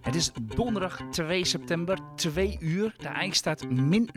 [0.00, 2.94] Het is donderdag 2 september, 2 uur.
[2.96, 4.10] De eik staat min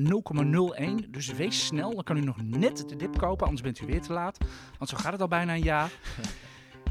[1.06, 1.10] 0,01.
[1.10, 4.02] Dus wees snel, dan kan u nog net de dip kopen, anders bent u weer
[4.02, 4.38] te laat.
[4.78, 5.92] Want zo gaat het al bijna een jaar.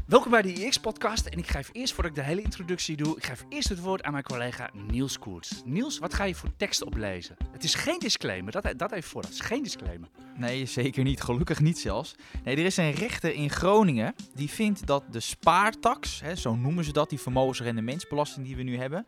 [0.07, 1.25] Welkom bij de IX-podcast.
[1.25, 4.03] En ik geef eerst, voordat ik de hele introductie doe, ik geef eerst het woord
[4.03, 5.61] aan mijn collega Niels Koerts.
[5.65, 7.35] Niels, wat ga je voor tekst oplezen?
[7.51, 9.29] Het is geen disclaimer, dat, dat even vooraf.
[9.29, 10.09] Is geen disclaimer.
[10.37, 11.21] Nee, zeker niet.
[11.21, 12.15] Gelukkig niet zelfs.
[12.43, 16.83] Nee, er is een rechter in Groningen die vindt dat de spaartax, hè, zo noemen
[16.83, 19.05] ze dat, die vermogensrendementsbelasting die we nu hebben,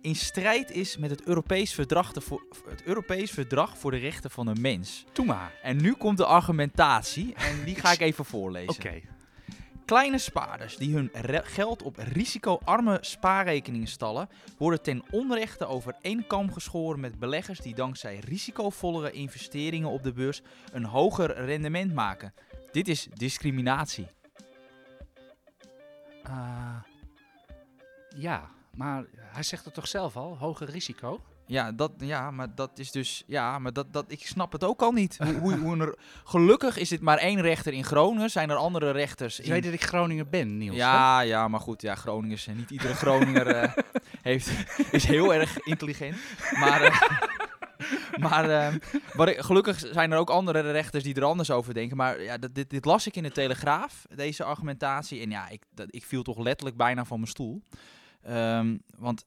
[0.00, 4.46] in strijd is met het Europees, verdrag voor, het Europees Verdrag voor de Rechten van
[4.46, 5.04] de Mens.
[5.12, 5.52] Doe maar.
[5.62, 8.74] En nu komt de argumentatie en die ga ik even voorlezen.
[8.74, 9.00] Oké.
[9.88, 11.10] Kleine spaarders die hun
[11.44, 15.96] geld op risicoarme spaarrekeningen stallen, worden ten onrechte over
[16.52, 22.34] geschoren met beleggers die dankzij risicovollere investeringen op de beurs een hoger rendement maken.
[22.72, 24.06] Dit is discriminatie.
[26.22, 26.82] Eh,
[28.16, 31.20] ja, maar hij zegt het toch zelf al, hoger risico?
[31.48, 33.24] Ja, dat, ja maar dat is dus.
[33.26, 35.18] Ja, maar dat, dat, ik snap het ook al niet.
[35.24, 38.30] Hoe, hoe, hoe gelukkig is dit maar één rechter in Groningen.
[38.30, 39.50] Zijn er andere rechters Je in.
[39.50, 40.76] weet dat ik Groninger ben, Niels.
[40.76, 40.82] hè?
[40.82, 43.72] Ja, ja, maar goed, ja, Groningers, eh, niet iedere Groninger eh,
[44.22, 44.50] heeft,
[44.90, 46.16] is heel erg intelligent.
[46.58, 47.00] Maar, eh,
[48.28, 48.74] maar eh,
[49.14, 51.96] wat ik, gelukkig zijn er ook andere rechters die er anders over denken.
[51.96, 55.20] Maar ja, dit, dit las ik in de Telegraaf, deze argumentatie.
[55.20, 57.62] En ja, ik, dat, ik viel toch letterlijk bijna van mijn stoel.
[58.22, 59.24] Ehm, want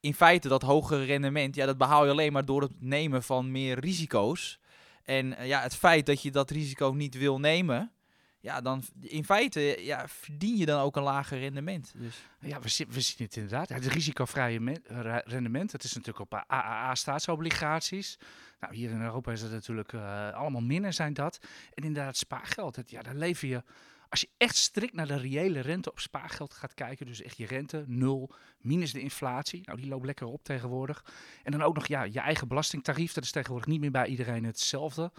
[0.00, 3.50] in feite, dat hogere rendement, ja, dat behaal je alleen maar door het nemen van
[3.50, 4.60] meer risico's.
[5.04, 7.92] En eh, ja, het feit dat je dat risico niet wil nemen,
[8.40, 11.92] ja, dan in feite ja, verdien je dan ook een lager rendement.
[11.96, 12.22] Dus.
[12.40, 13.68] Ja, we, zien, we zien het inderdaad.
[13.68, 14.80] Het risicovrije
[15.24, 18.18] rendement, dat is natuurlijk op AAA-staatsobligaties.
[18.60, 21.38] Nou, hier in Europa is het natuurlijk eh, allemaal minder zijn dat.
[21.74, 23.62] En inderdaad, spaargeld, het, ja, daar lever je...
[24.10, 27.46] Als je echt strikt naar de reële rente op spaargeld gaat kijken, dus echt je
[27.46, 29.60] rente, nul, minus de inflatie.
[29.64, 31.04] Nou, die loopt lekker op tegenwoordig.
[31.42, 34.44] En dan ook nog ja, je eigen belastingtarief, dat is tegenwoordig niet meer bij iedereen
[34.44, 35.12] hetzelfde.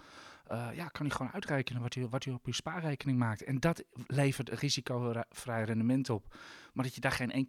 [0.46, 3.44] Eh, ja, kan je gewoon uitrekenen wat je, wat je op je spaarrekening maakt.
[3.44, 6.36] En dat levert risicovrij rendement op.
[6.72, 7.46] Maar dat je daar geen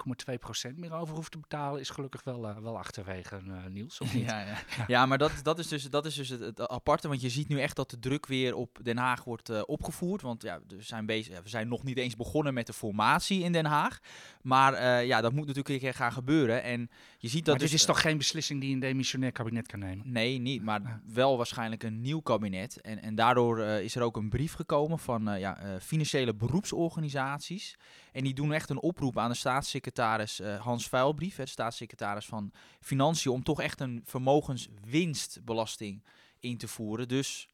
[0.72, 4.00] 1,2% meer over hoeft te betalen, is gelukkig wel, eh, wel achterwege, eh, Niels.
[4.00, 4.30] Of niet?
[4.30, 4.58] Ja, ja.
[4.88, 7.08] ja, maar dat, dat is dus, dat is dus het, het aparte.
[7.08, 10.22] Want je ziet nu echt dat de druk weer op Den Haag wordt eh, opgevoerd.
[10.22, 13.52] Want ja, we zijn, bezig, we zijn nog niet eens begonnen met de formatie in
[13.52, 14.00] Den Haag.
[14.42, 16.64] Maar ja, dat moet natuurlijk een keer gaan gebeuren.
[16.64, 19.68] En je ziet dat maar dit dus, is toch geen beslissing die een demissionair kabinet
[19.68, 20.12] kan nemen?
[20.12, 20.64] Nee, niet.
[20.64, 22.82] Maar wel waarschijnlijk een nieuw kabinet.
[22.82, 27.78] En, en daardoor is er ook een brief gekomen van ja, financiële beroepsorganisaties.
[28.14, 32.52] En die doen echt een oproep aan de staatssecretaris eh, Hans Vuilbrief, de staatssecretaris van
[32.80, 36.04] Financiën, om toch echt een vermogenswinstbelasting
[36.40, 37.08] in te voeren.
[37.08, 37.48] Dus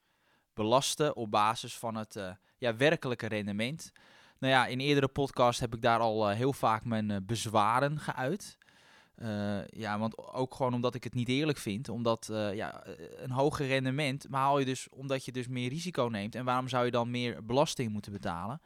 [0.54, 3.92] belasten op basis van het eh, ja, werkelijke rendement.
[4.40, 8.58] Nou ja, in eerdere podcast heb ik daar al eh, heel vaak mijn bezwaren geuit.
[9.70, 11.90] Ja, want ook gewoon omdat ik het niet eerlijk vind.
[11.90, 12.84] Omdat ja,
[13.18, 16.36] een hoger rendement haal je dus omdat je dus meer risico neemt.
[16.36, 18.62] En waarom zou je dan meer belasting moeten betalen?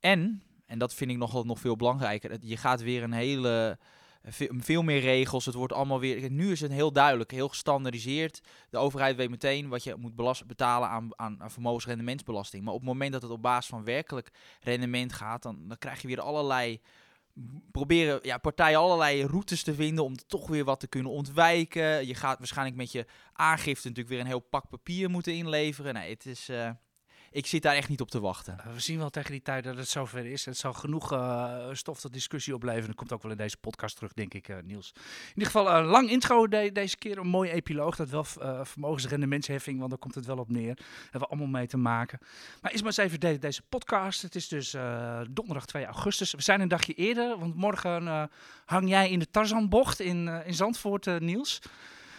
[0.00, 3.78] En, en dat vind ik nog, nog veel belangrijker, je gaat weer een hele...
[4.24, 6.30] Veel, veel meer regels, het wordt allemaal weer...
[6.30, 8.40] Nu is het heel duidelijk, heel gestandardiseerd.
[8.70, 12.64] De overheid weet meteen wat je moet belast, betalen aan, aan, aan vermogensrendementsbelasting.
[12.64, 14.30] Maar op het moment dat het op basis van werkelijk
[14.60, 15.42] rendement gaat...
[15.42, 16.80] dan, dan krijg je weer allerlei
[17.70, 22.06] proberen ja, partijen allerlei routes te vinden om toch weer wat te kunnen ontwijken.
[22.06, 25.94] Je gaat waarschijnlijk met je aangifte natuurlijk weer een heel pak papier moeten inleveren.
[25.94, 26.70] Nee, het is, eh,
[27.32, 28.56] ik zit daar echt niet op te wachten.
[28.74, 30.44] We zien wel tegen die tijd dat het zover is.
[30.44, 32.86] Het zal genoeg uh, stof tot discussie opleveren.
[32.86, 34.92] Dat komt ook wel in deze podcast terug, denk ik, uh, Niels.
[34.94, 37.18] In ieder geval een lang intro de deze keer.
[37.18, 37.96] Een mooi epiloog.
[37.96, 38.24] Dat wel
[38.64, 40.78] vermogensrendementsheffing, want daar komt het wel op neer.
[41.02, 42.18] Hebben we allemaal mee te maken.
[42.60, 44.22] Maar is maar eens even de, deze podcast.
[44.22, 44.76] Het is dus
[45.30, 46.32] donderdag 2 augustus.
[46.32, 48.30] We zijn een dagje eerder, want morgen
[48.64, 51.60] hang jij in de Tarzanbocht in, in Zandvoort, Niels.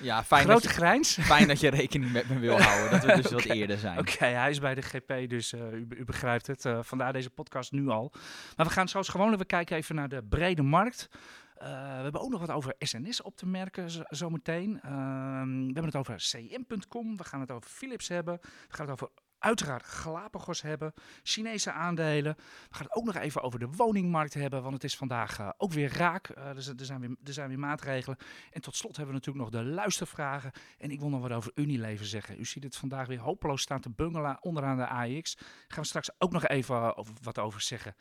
[0.04, 1.18] Ja, fijn Grote dat je, grijns.
[1.34, 2.92] Fijn dat je rekening met me wil houden.
[2.92, 3.48] Dat we dus okay.
[3.48, 4.00] wat eerder zijn.
[4.00, 6.66] Oké, okay, hij is bij de GP, dus uh, u, u, begrijpt het.
[6.66, 8.12] Uh, vandaar deze podcast nu al.
[8.56, 11.10] Maar we gaan zoals gewoonlijk, we kijken even naar de brede markt.
[11.12, 14.80] Uh, we hebben ook nog wat over SNS op te merken zometeen.
[14.82, 18.40] Zo we hebben het over cm.com, we gaan het over Philips hebben.
[18.42, 19.10] We gaan het over
[19.44, 20.94] uiteraard Galapagos hebben,
[21.24, 22.36] Chinese aandelen.
[22.70, 25.50] We gaan het ook nog even over de woningmarkt hebben, want het is vandaag uh,
[25.58, 26.34] ook weer raak.
[26.54, 28.18] Dus er zijn weer, er zijn weer maatregelen.
[28.52, 30.52] En tot slot hebben we natuurlijk nog de luistervragen.
[30.78, 32.40] En ik wil nog wat over Unilever zeggen.
[32.40, 35.36] U ziet het vandaag weer hopeloos staan te bungelen onderaan de AX.
[35.36, 37.96] Daar gaan we straks ook nog even uh, over, wat over zeggen.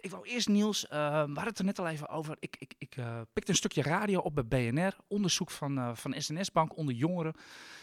[0.00, 2.36] Ik wou eerst, Niels, we hadden het er net al even over.
[2.38, 2.96] Ik, ik, ik
[3.32, 4.96] pikte een stukje radio op bij BNR.
[5.08, 7.34] Onderzoek van, van SNS Bank onder jongeren.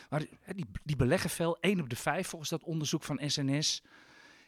[0.10, 0.26] Maar
[0.56, 3.84] die, die beleggen veel, 1 op de 5 volgens dat onderzoek van SNS.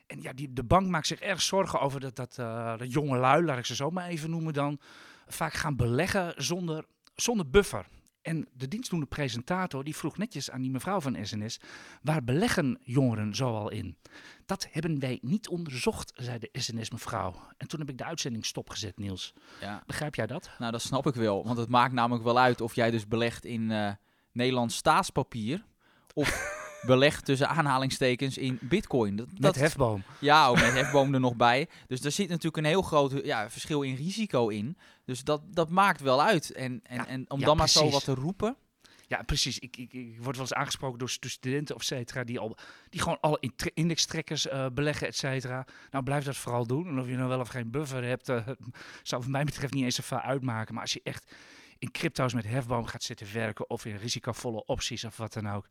[0.07, 3.17] En ja, die, de bank maakt zich erg zorgen over dat, dat, uh, dat jonge
[3.17, 4.79] lui, laat ik ze zo maar even noemen dan,
[5.27, 6.85] vaak gaan beleggen zonder,
[7.15, 7.87] zonder buffer.
[8.21, 11.59] En de dienstdoende presentator die vroeg netjes aan die mevrouw van SNS,
[12.01, 13.97] waar beleggen jongeren zoal in?
[14.45, 17.35] Dat hebben wij niet onderzocht, zei de SNS-mevrouw.
[17.57, 19.33] En toen heb ik de uitzending stopgezet, Niels.
[19.61, 19.83] Ja.
[19.85, 20.49] Begrijp jij dat?
[20.59, 21.45] Nou, dat snap ik wel.
[21.45, 23.91] Want het maakt namelijk wel uit of jij dus belegt in uh,
[24.31, 25.65] Nederlands staatspapier
[26.13, 29.15] of belegd tussen aanhalingstekens in bitcoin.
[29.15, 30.03] Dat, met hefboom.
[30.19, 31.69] Ja, ook met hefboom er nog bij.
[31.87, 34.77] Dus daar zit natuurlijk een heel groot ja, verschil in risico in.
[35.05, 36.51] Dus dat, dat maakt wel uit.
[36.51, 38.55] En, en, en om dan maar zo wat te roepen.
[39.11, 39.59] Ja, precies.
[39.59, 42.57] Ik, ik, ik, word wel eens aangesproken door, studenten of cetera, die, al,
[42.89, 45.65] die gewoon alle indextrekkers uh, beleggen, et cetera.
[45.89, 46.87] Nou, blijf dat vooral doen.
[46.87, 48.47] En of je nou wel of geen buffer hebt, uh,
[49.03, 50.73] zou voor mij betreft niet eens zoveel uitmaken.
[50.73, 51.35] Maar als je echt
[51.81, 55.67] in crypto's met hefboom gaat zitten werken of in risicovolle opties of wat dan ook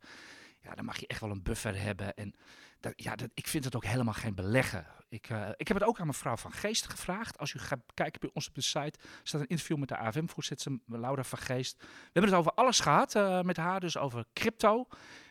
[0.62, 2.14] ja, dan mag je echt wel een buffer hebben.
[2.14, 2.34] En
[2.80, 4.86] dat, ja, dat, ik vind het ook helemaal geen beleggen.
[5.08, 7.38] Ik, uh, ik heb het ook aan mevrouw Van Geest gevraagd.
[7.38, 10.78] Als u gaat kijken bij ons op de site, staat een interview met de AFM-voorzitter
[10.86, 11.76] Laura van Geest.
[11.78, 14.86] We hebben het over alles gehad uh, met haar, dus over crypto.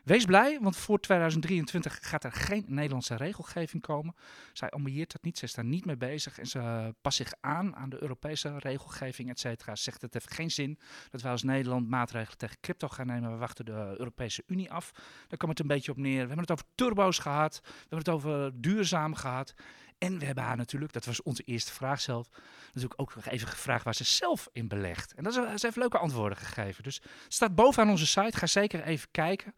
[0.09, 4.15] Wees blij, want voor 2023 gaat er geen Nederlandse regelgeving komen.
[4.53, 7.75] Zij ambieert dat niet, ze is daar niet mee bezig en ze past zich aan
[7.75, 9.75] aan de Europese regelgeving, et cetera.
[9.75, 10.79] Zegt het heeft geen zin
[11.09, 13.31] dat wij als Nederland maatregelen tegen crypto gaan nemen.
[13.31, 14.91] We wachten de Europese Unie af.
[15.27, 16.21] Daar komt het een beetje op neer.
[16.21, 19.53] We hebben het over turbo's gehad, we hebben het over duurzaam gehad.
[19.99, 22.29] En we hebben haar natuurlijk, dat was onze eerste vraag zelf,
[22.65, 25.13] natuurlijk ook nog even gevraagd waar ze zelf in belegt.
[25.13, 26.83] En dat is, ze heeft leuke antwoorden gegeven.
[26.83, 29.55] Dus staat bovenaan onze site, ga zeker even kijken.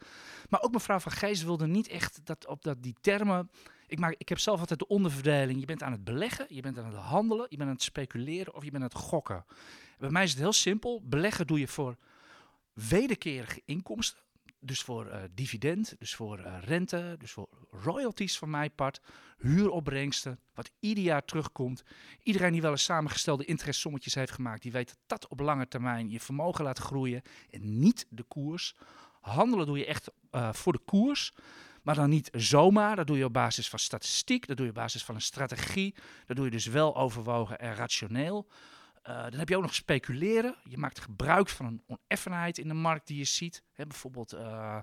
[0.49, 3.49] Maar ook mevrouw Van Geest wilde niet echt dat op dat, die termen...
[3.87, 5.59] Ik, maak, ik heb zelf altijd de onderverdeling.
[5.59, 8.53] Je bent aan het beleggen, je bent aan het handelen, je bent aan het speculeren
[8.53, 9.45] of je bent aan het gokken.
[9.97, 11.01] Bij mij is het heel simpel.
[11.03, 11.97] Beleggen doe je voor
[12.73, 14.21] wederkerige inkomsten
[14.61, 19.01] dus voor uh, dividend, dus voor uh, rente, dus voor royalties van mijn part,
[19.37, 21.83] huuropbrengsten, wat ieder jaar terugkomt.
[22.23, 26.09] Iedereen die wel eens samengestelde interestsommetjes heeft gemaakt, die weet dat dat op lange termijn
[26.09, 28.75] je vermogen laat groeien en niet de koers.
[29.21, 31.33] Handelen doe je echt uh, voor de koers,
[31.81, 32.95] maar dan niet zomaar.
[32.95, 35.95] Dat doe je op basis van statistiek, dat doe je op basis van een strategie.
[36.25, 38.47] Dat doe je dus wel overwogen en rationeel.
[39.09, 40.55] Uh, dan heb je ook nog speculeren.
[40.63, 43.63] Je maakt gebruik van een oneffenheid in de markt die je ziet.
[43.75, 44.77] Bijvoorbeeld, uh,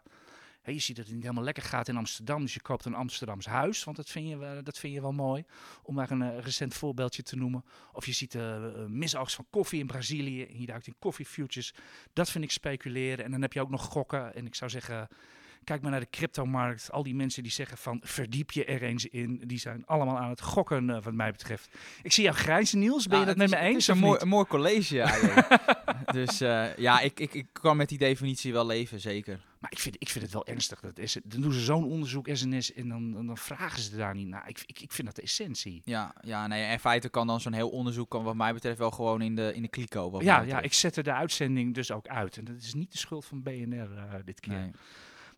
[0.62, 3.46] je ziet dat het niet helemaal lekker gaat in Amsterdam, dus je koopt een Amsterdams
[3.46, 5.44] huis, want dat vind je, dat vind je wel mooi.
[5.82, 7.64] Om maar een uh, recent voorbeeldje te noemen.
[7.92, 11.74] Of je ziet de misoogst van koffie in Brazilië en je duikt in koffie futures.
[12.12, 13.24] Dat vind ik speculeren.
[13.24, 14.34] En dan heb je ook nog gokken.
[14.34, 15.08] En ik zou zeggen,
[15.68, 16.92] Kijk maar naar de cryptomarkt.
[16.92, 19.42] Al die mensen die zeggen van verdiep je er eens in.
[19.46, 21.68] Die zijn allemaal aan het gokken uh, wat mij betreft.
[22.02, 23.06] Ik zie jou grijzen Niels.
[23.06, 23.86] Ben je nou, dat met me eens?
[23.86, 25.58] Het is een mooi, een mooi, college eigenlijk.
[26.18, 29.40] dus uh, ja, ik, ik, ik kan met die definitie wel leven, zeker.
[29.58, 30.80] Maar ik vind, ik vind het wel ernstig.
[30.80, 34.28] Dat is, dan doen ze zo'n onderzoek SNS en dan, dan, vragen ze daar niet
[34.28, 34.48] naar.
[34.48, 35.82] Ik, ik, ik vind dat de essentie.
[35.84, 38.90] Ja, ja nee, in feite kan dan zo'n heel onderzoek, kan wat mij betreft, wel
[38.90, 40.20] gewoon in de, in de kliko.
[40.20, 42.36] Ja, ja, ik zette de uitzending dus ook uit.
[42.36, 44.52] En dat is niet de schuld van BNR uh, dit keer.
[44.52, 44.70] Nee.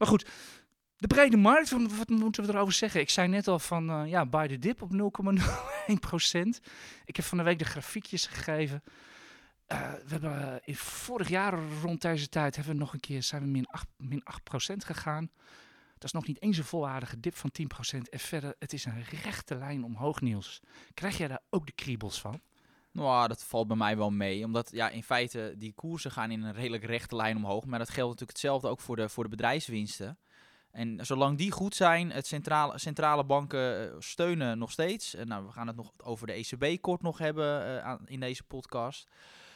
[0.00, 0.26] Maar goed,
[0.96, 3.00] de brede markt, wat moeten we erover zeggen?
[3.00, 4.98] Ik zei net al van, uh, ja, buy the dip op 0,01%.
[7.04, 8.82] Ik heb van de week de grafiekjes gegeven.
[9.72, 13.42] Uh, we hebben uh, vorig jaar rond deze tijd hebben we nog een keer zijn
[13.42, 14.22] we min 8, min
[14.72, 15.30] 8% gegaan.
[15.92, 17.50] Dat is nog niet eens een volwaardige dip van
[17.96, 17.98] 10%.
[18.10, 20.60] En verder, het is een rechte lijn omhoog, Niels.
[20.94, 22.40] Krijg jij daar ook de kriebels van?
[22.92, 24.44] Nou, dat valt bij mij wel mee.
[24.44, 27.64] Omdat ja, in feite die koersen gaan in een redelijk rechte lijn omhoog.
[27.64, 30.18] Maar dat geldt natuurlijk hetzelfde ook voor de, voor de bedrijfswinsten.
[30.70, 35.14] En zolang die goed zijn, het centrale, centrale banken eh, steunen nog steeds.
[35.14, 38.42] En nou, we gaan het nog over de ECB kort nog hebben uh, in deze
[38.42, 39.08] podcast.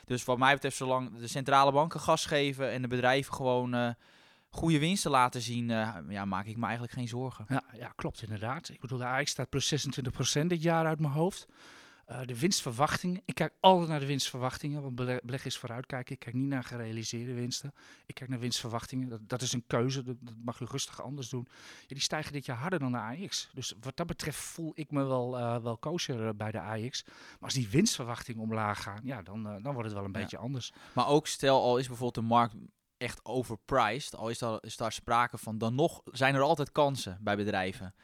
[0.05, 3.91] Dus wat mij betreft, zolang de centrale banken gas geven en de bedrijven gewoon uh,
[4.49, 5.69] goede winsten laten zien,
[6.09, 7.45] ja, maak ik me eigenlijk geen zorgen.
[7.49, 8.69] Ja, ja, klopt inderdaad.
[8.69, 9.89] Ik bedoel, de AX staat plus
[10.41, 11.47] 26% dit jaar uit mijn hoofd.
[12.11, 13.23] Uh, de winstverwachtingen.
[13.25, 16.15] Ik kijk altijd naar de winstverwachtingen, want beleg is vooruitkijken.
[16.15, 17.73] Ik kijk niet naar gerealiseerde winsten.
[18.07, 19.09] Ik kijk naar winstverwachtingen.
[19.09, 21.47] Dat, dat is een keuze, dat, dat, mag u rustig anders doen.
[21.81, 23.51] Ja, die stijgen dit jaar harder dan de AX.
[23.53, 27.05] Dus wat dat betreft voel ik me wel, uh, wel kosher eh, bij de AX.
[27.05, 30.21] Maar als die winstverwachtingen omlaag gaan, ja, dan, uh, dan wordt het wel een ja.
[30.21, 30.73] beetje anders.
[30.95, 32.55] Maar ook stel al is bijvoorbeeld de markt
[32.97, 37.19] echt overpriced, al is, daar, is daar sprake van, dan nog zijn er altijd kansen
[37.21, 37.95] bij bedrijven.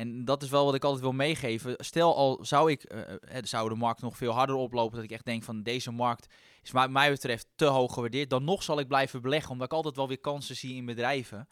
[0.00, 1.74] En dat is wel wat ik altijd wil meegeven.
[1.76, 5.24] Stel al zou ik, uh, zou de markt nog veel harder oplopen, dat ik echt
[5.24, 6.26] denk van deze markt
[6.62, 8.30] is wat mij betreft te hoog gewaardeerd.
[8.30, 11.48] Dan nog zal ik blijven beleggen, omdat ik altijd wel weer kansen zie in bedrijven.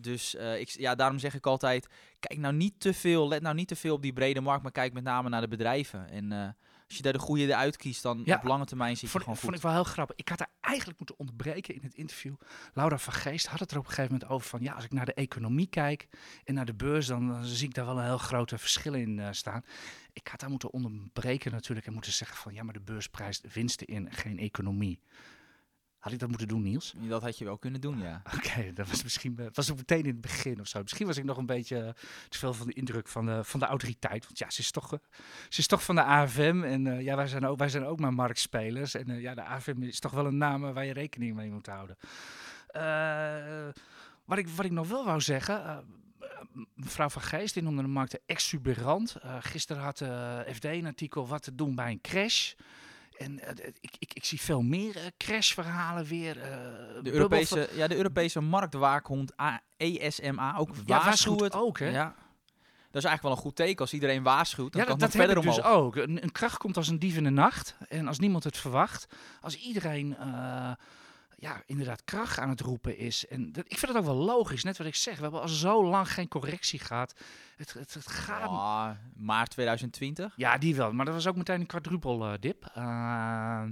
[0.00, 1.88] Dus uh, ik, ja, daarom zeg ik altijd,
[2.20, 4.72] kijk nou niet te veel, let nou niet te veel op die brede markt, maar
[4.72, 6.08] kijk met name naar de bedrijven.
[6.10, 6.48] En uh,
[6.86, 8.36] Als je daar de goede eruit kiest, dan Ja.
[8.36, 9.62] op lange termijn zit je Vond, gewoon vond goed.
[9.62, 10.16] ik wel heel grappig.
[10.16, 12.34] Ik had haar eigenlijk moeten onderbreken in het interview.
[12.74, 14.60] Laura van Geest had het er op een gegeven moment over van...
[14.62, 16.08] ja, als ik naar de economie kijk
[16.44, 17.06] en naar de beurs...
[17.06, 19.64] dan, eh, zie ik daar wel een heel grote verschil in eh, staan.
[20.12, 21.86] Ik had haar moeten onderbreken natuurlijk...
[21.86, 22.54] en moeten zeggen van...
[22.54, 25.00] ja, maar de beurs prijst winsten in, geen economie.
[25.98, 26.94] Had ik dat moeten doen, Niels?
[26.96, 28.22] Dat had je wel kunnen doen, ja.
[28.36, 30.82] Oké, dat was misschien eh, het was ook meteen in het begin of zo.
[30.82, 31.92] Misschien was ik nog een beetje eh,
[32.28, 34.24] te veel van de indruk van de, van de autoriteit.
[34.24, 34.98] Want ja, ze is toch, eh,
[35.48, 36.62] ze is toch van de AFM.
[36.62, 38.94] En ja, wij zijn, ook, wij zijn ook maar marktspelers.
[38.94, 41.96] En ja, de AFM is toch wel een naam waar je rekening mee moet houden.
[44.24, 45.84] Wat, ik, wat ik nog wel wou zeggen.
[46.74, 49.16] mevrouw van Geest die noemde de markten exuberant.
[49.16, 52.54] Eh, gisteren had de FD een artikel wat te doen bij een crash.
[53.18, 56.40] En eh, ik, ik, ik zie veel meer eh, crashverhalen weer.
[56.42, 56.50] eh,
[57.02, 61.54] De Europese, ja, de Europese marktwaakhond A- ESMA ook Ja, waarschuwt.
[61.54, 61.88] ook, hè?
[61.88, 62.14] Ja.
[62.90, 63.80] Dat is eigenlijk wel een goed teken.
[63.80, 65.96] Als iedereen waarschuwt, dan Ja, kan dat, verder dus ook.
[65.96, 67.76] Een, een kracht komt als een dief in de nacht.
[67.88, 69.06] En als niemand het verwacht.
[69.40, 70.16] Als iedereen
[71.40, 73.26] ja, inderdaad kracht aan het roepen is.
[73.26, 75.16] En dat, ik vind het ook wel logisch, net wat ik zeg.
[75.16, 77.14] We hebben al zo lang geen correctie gehad.
[77.56, 78.96] Het, het, het gaat...
[79.16, 80.32] Maart 2020.
[80.36, 80.92] Ja, die wel.
[80.92, 82.70] Maar dat was ook meteen een quadruple eh, dip.
[82.74, 83.62] Eh,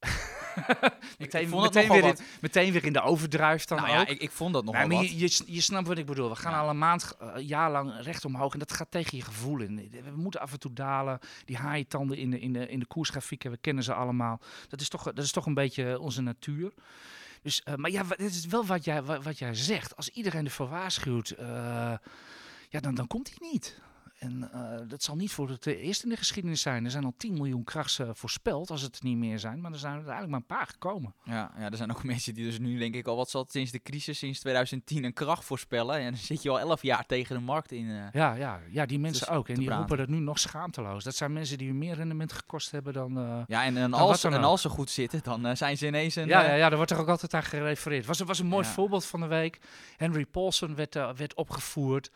[1.18, 3.94] meteen, vond meteen, weer in, meteen weer in de overdrive dan nou ook.
[3.94, 6.28] ja, ik, ik vond dat nog maar je, je, je snapt wat ik bedoel.
[6.28, 6.60] We gaan Ja.
[6.60, 8.52] al een maand, eh, jaar lang recht omhoog.
[8.52, 9.90] En dat gaat tegen je gevoel in.
[9.90, 11.18] We moeten af en toe dalen.
[11.44, 14.40] Die haaientanden in de, in de, in de koersgrafieken, we kennen ze allemaal.
[14.68, 16.72] Dat is toch, dat is toch een beetje onze natuur.
[17.42, 19.96] Dus, eh, maar ja, dit is wel wat jij, wat, wat jij zegt.
[19.96, 21.46] Als iedereen ervoor waarschuwt, eh,
[22.68, 23.80] ja, dan, dan komt hij niet.
[24.20, 26.84] En eh, dat zal niet voor het eh, eerst in de geschiedenis zijn.
[26.84, 29.60] Er zijn al 10 miljoen krachts eh, voorspeld, als het er niet meer zijn.
[29.60, 31.14] Maar er zijn er eigenlijk maar een paar gekomen.
[31.24, 33.70] Ja, ja, er zijn ook mensen die dus nu denk ik al wat zal sinds
[33.70, 35.96] de crisis, sinds 2010, een kracht voorspellen.
[35.96, 37.86] En dan zit je al 11 jaar tegen de markt in.
[38.12, 39.48] Ja, ja, ja die mensen ook.
[39.48, 39.86] En die praten.
[39.86, 41.04] roepen dat nu nog schaamteloos.
[41.04, 43.44] Dat zijn mensen die meer rendement gekost hebben dan...
[43.46, 46.26] Ja, en, en, als, en ze goed zitten, dan zijn ze ineens een...
[46.26, 48.06] ja, ja, ja, daar wordt er ook altijd aan gerefereerd.
[48.06, 48.72] Was, was een mooi Ja.
[48.72, 49.58] voorbeeld van de week.
[49.96, 52.10] Henry Paulson werd, werd opgevoerd.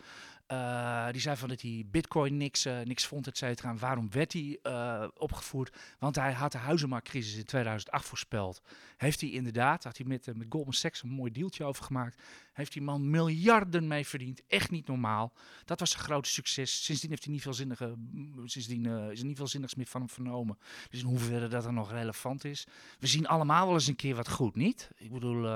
[0.46, 3.68] Eh, die zei van dat hij bitcoin niks, eh, niks vond, et cetera.
[3.68, 5.76] En waarom werd hij eh, opgevoerd?
[5.98, 8.62] Want hij had de huizenmarktcrisis in 2008 voorspeld.
[8.96, 12.22] Heeft hij inderdaad, had hij met, met Goldman Sachs een mooi dealtje over gemaakt.
[12.52, 14.42] Heeft die man miljarden mee verdiend.
[14.46, 15.32] Echt niet normaal.
[15.64, 16.84] Dat was een groot succes.
[16.84, 20.00] Sindsdien heeft hij niet veel zinnige, mm, sindsdien is er niet veel zinnigs meer van
[20.00, 20.58] hem vernomen.
[20.90, 22.66] Dus in hoeverre dat er nog relevant is.
[22.98, 24.90] We zien allemaal wel eens een keer wat goed, niet?
[24.96, 25.46] Ik bedoel,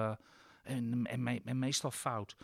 [0.62, 2.36] en, en, me- en meestal fout.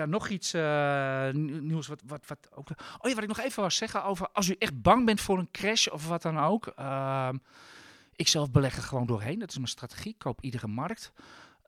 [0.00, 2.68] Ja, nog iets eh, nieuw- nieuws wat, wat, wat ook...
[2.70, 4.28] Oh ja, wat ik nog even wou zeggen over...
[4.32, 6.66] Als u echt bang bent voor een crash of wat dan ook...
[6.66, 7.36] ehm,
[8.16, 9.38] ik zelf beleg er gewoon doorheen.
[9.38, 10.12] Dat is mijn strategie.
[10.12, 11.12] Ik koop iedere markt.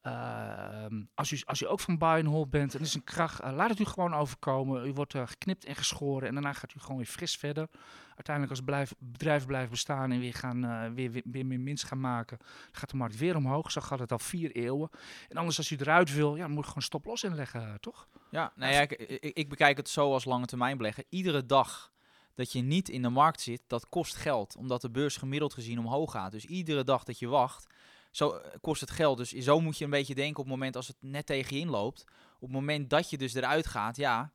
[0.02, 3.40] Ehm, als, u, als u ook van buy and hold bent, dan is een kracht.
[3.40, 4.86] eh, laat het u gewoon overkomen.
[4.86, 7.68] U wordt eh, geknipt en geschoren en daarna gaat u gewoon weer fris verder.
[8.08, 11.84] Uiteindelijk als blijf, bedrijf blijft bestaan en weer, gaan, eh, weer, weer, weer meer winst
[11.84, 12.38] gaan maken,
[12.72, 13.70] gaat de markt weer omhoog.
[13.70, 14.90] Zo gaat het al vier eeuwen.
[15.28, 18.08] En anders als u eruit wil, ja, dan moet je gewoon stop los inleggen, toch?
[18.30, 21.04] Ja, nou ja, ik, ik, ik bekijk het zo als lange termijn belegger.
[21.08, 21.92] Iedere dag
[22.34, 24.56] dat je niet in de markt zit, dat kost geld.
[24.56, 26.32] Omdat de beurs gemiddeld gezien omhoog gaat.
[26.32, 27.74] Dus iedere dag dat je wacht,
[28.12, 29.16] zo eh, kost het geld.
[29.16, 31.62] Dus zo moet je een beetje denken op het moment als het net tegen je
[31.62, 32.04] inloopt.
[32.34, 34.32] Op het moment dat je dus eruit gaat, ja,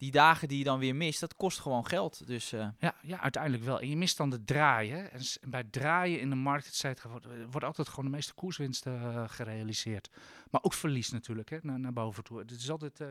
[0.00, 2.26] die dagen die je dan weer mist, dat kost gewoon geld.
[2.26, 3.80] Dus eh, Ja, ja, uiteindelijk wel.
[3.80, 5.12] En je mist dan de draaien.
[5.12, 10.10] En bij draaien in de markt, wordt, eh, wordt altijd gewoon de meeste koerswinsten gerealiseerd.
[10.50, 12.38] Maar ook verlies natuurlijk, hè, naar, naar boven toe.
[12.38, 13.08] Het is altijd eh,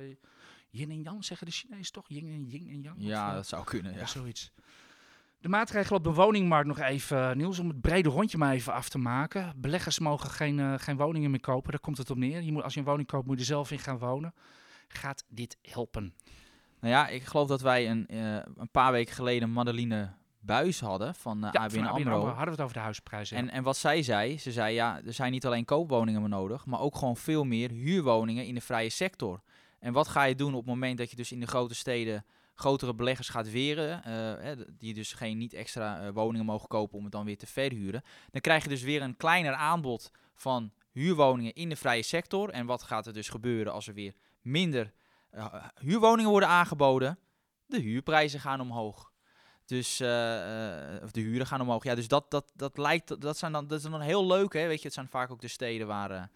[0.70, 2.06] yin en yang, zeggen de Chinezen toch?
[2.08, 2.96] Yin en yin en yang?
[2.98, 3.94] Ja, dat zou kunnen.
[3.94, 4.06] Ja.
[4.06, 4.52] zoiets.
[5.42, 8.90] De maatregelen op de woningmarkt nog even, Niels, om het brede rondje maar even af
[8.90, 9.54] te maken.
[9.56, 12.42] Beleggers mogen geen, eh, geen woningen meer kopen, daar komt het op neer.
[12.42, 14.34] Je moet, als je een woning koopt, moet je er zelf in gaan wonen.
[14.88, 16.14] Gaat dit helpen?
[16.80, 21.16] Nou ja, ik geloof dat wij een, eh, een paar weken geleden Madeline Buis hadden
[21.16, 22.14] van eh Ja, ABN van ABN AMRO.
[22.16, 23.38] AMRO hadden we het over de huisprijzen.
[23.38, 23.44] ja.
[23.44, 26.66] En, en wat zij zei, ze zei ja, er zijn niet alleen koopwoningen meer nodig,
[26.66, 29.42] maar ook gewoon veel meer huurwoningen in de vrije sector.
[29.80, 32.26] En wat ga je doen op het moment dat je dus in de grote steden
[32.60, 37.04] grotere beleggers gaat weren, eh, die dus geen niet extra eh, woningen mogen kopen om
[37.04, 38.04] het dan weer te verhuren.
[38.32, 42.50] Dan krijg je dus weer een kleiner aanbod van huurwoningen in de vrije sector.
[42.50, 44.94] En wat gaat er dus gebeuren als er weer minder
[45.30, 47.20] eh, huurwoningen worden aangeboden?
[47.66, 49.12] De huurprijzen gaan omhoog.
[49.66, 50.02] Dus
[51.04, 51.84] of de huren gaan omhoog.
[51.84, 54.68] Ja, dus dat, dat, dat lijkt, dat zijn dan, dat is dan heel leuk, hè?
[54.68, 56.30] Weet je, het zijn vaak ook de steden waar,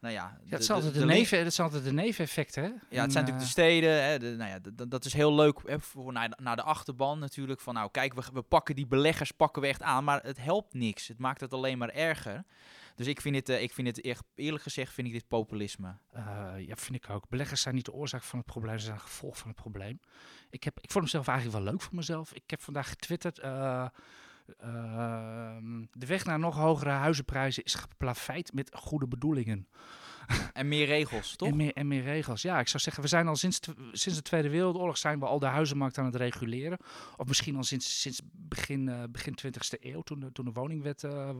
[0.00, 2.68] nou ja, Ja, het, zijn altijd de, neven, het zijn altijd de neveneffecten, hè?
[2.68, 4.04] ja, het En, zijn natuurlijk eh, de steden.
[4.04, 7.60] Hè, de, nou ja, dat is heel leuk hè, voor naar, naar de achterban natuurlijk.
[7.60, 10.04] Van nou, kijk, we, we pakken die beleggers pakken we echt aan.
[10.04, 11.08] Maar het helpt niks.
[11.08, 12.44] Het maakt het alleen maar erger.
[12.94, 15.96] Dus ik vind het, eh, ik vind het echt, eerlijk gezegd, vind ik dit populisme.
[16.12, 16.22] eh,
[16.66, 17.28] ja, vind ik ook.
[17.28, 20.00] Beleggers zijn niet de oorzaak van het probleem, ze zijn gevolg van het probleem.
[20.50, 22.32] Ik, heb, ik vond hem zelf eigenlijk wel leuk voor mezelf.
[22.32, 23.40] Ik heb vandaag getwitterd.
[24.58, 29.68] Eh, Ehm, de weg naar nog hogere huizenprijzen is geplaveid met goede bedoelingen.
[30.52, 31.48] En meer regels, toch?
[31.48, 32.42] En meer, en meer regels.
[32.42, 33.60] Ja, ik zou zeggen, we zijn al sinds,
[33.92, 36.78] sinds de Tweede Wereldoorlog zijn we al de huizenmarkt aan het reguleren.
[37.16, 41.04] Of misschien al sinds, sinds begin, eh, begin 20e eeuw, toen de, toen de woningwet
[41.04, 41.30] eh,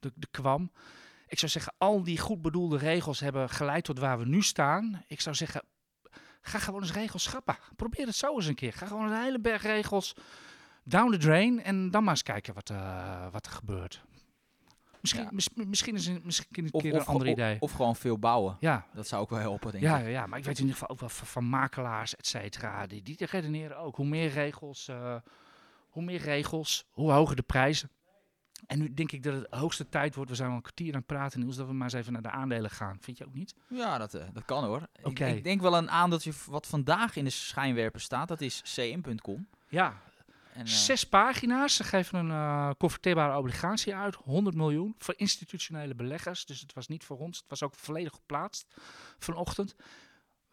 [0.00, 0.70] de, de kwam.
[1.26, 5.04] Ik zou zeggen, al die goed bedoelde regels hebben geleid tot waar we nu staan.
[5.06, 5.62] Ik zou zeggen,
[6.40, 7.56] ga gewoon eens regels schrappen.
[7.76, 8.72] Probeer het zo eens een keer.
[8.72, 10.14] Ga gewoon een hele berg regels
[10.84, 14.02] down the drain en dan maar eens kijken wat, eh, wat er gebeurt.
[15.00, 15.30] Misschien, Ja.
[15.32, 17.56] mis- misschien is een, misschien een Of, keer of, een ander idee.
[17.60, 18.56] of gewoon veel bouwen.
[18.60, 20.02] ja, Dat zou ook wel helpen, denk ja, ik.
[20.04, 22.86] ja, ja, maar ik weet in ieder geval ook wel van, van makelaars, et cetera.
[22.86, 23.96] Die, die redeneren ook.
[23.96, 25.14] Hoe meer regels, eh,
[25.88, 27.90] hoe meer regels, hoe hoger de prijzen.
[28.66, 30.30] En nu denk ik dat het hoogste tijd wordt.
[30.30, 32.22] We zijn al een kwartier aan het praten, Niels, dat we maar eens even naar
[32.22, 32.96] de aandelen gaan.
[33.00, 33.54] Vind je ook niet?
[33.68, 34.82] Ja, dat, eh, dat kan hoor.
[34.96, 35.26] Ik- Oké.
[35.26, 38.28] Ik, denk wel een aandeeltje wat vandaag in de schijnwerper staat.
[38.28, 39.48] Dat is cm.com.
[39.68, 40.00] Ja,
[40.54, 41.76] En, eh, zes pagina's.
[41.76, 44.14] Ze geven een eh, converteerbare obligatie uit.
[44.14, 46.46] 100 miljoen voor institutionele beleggers.
[46.46, 47.38] Dus het was niet voor ons.
[47.38, 48.66] Het was ook volledig geplaatst
[49.18, 49.74] vanochtend.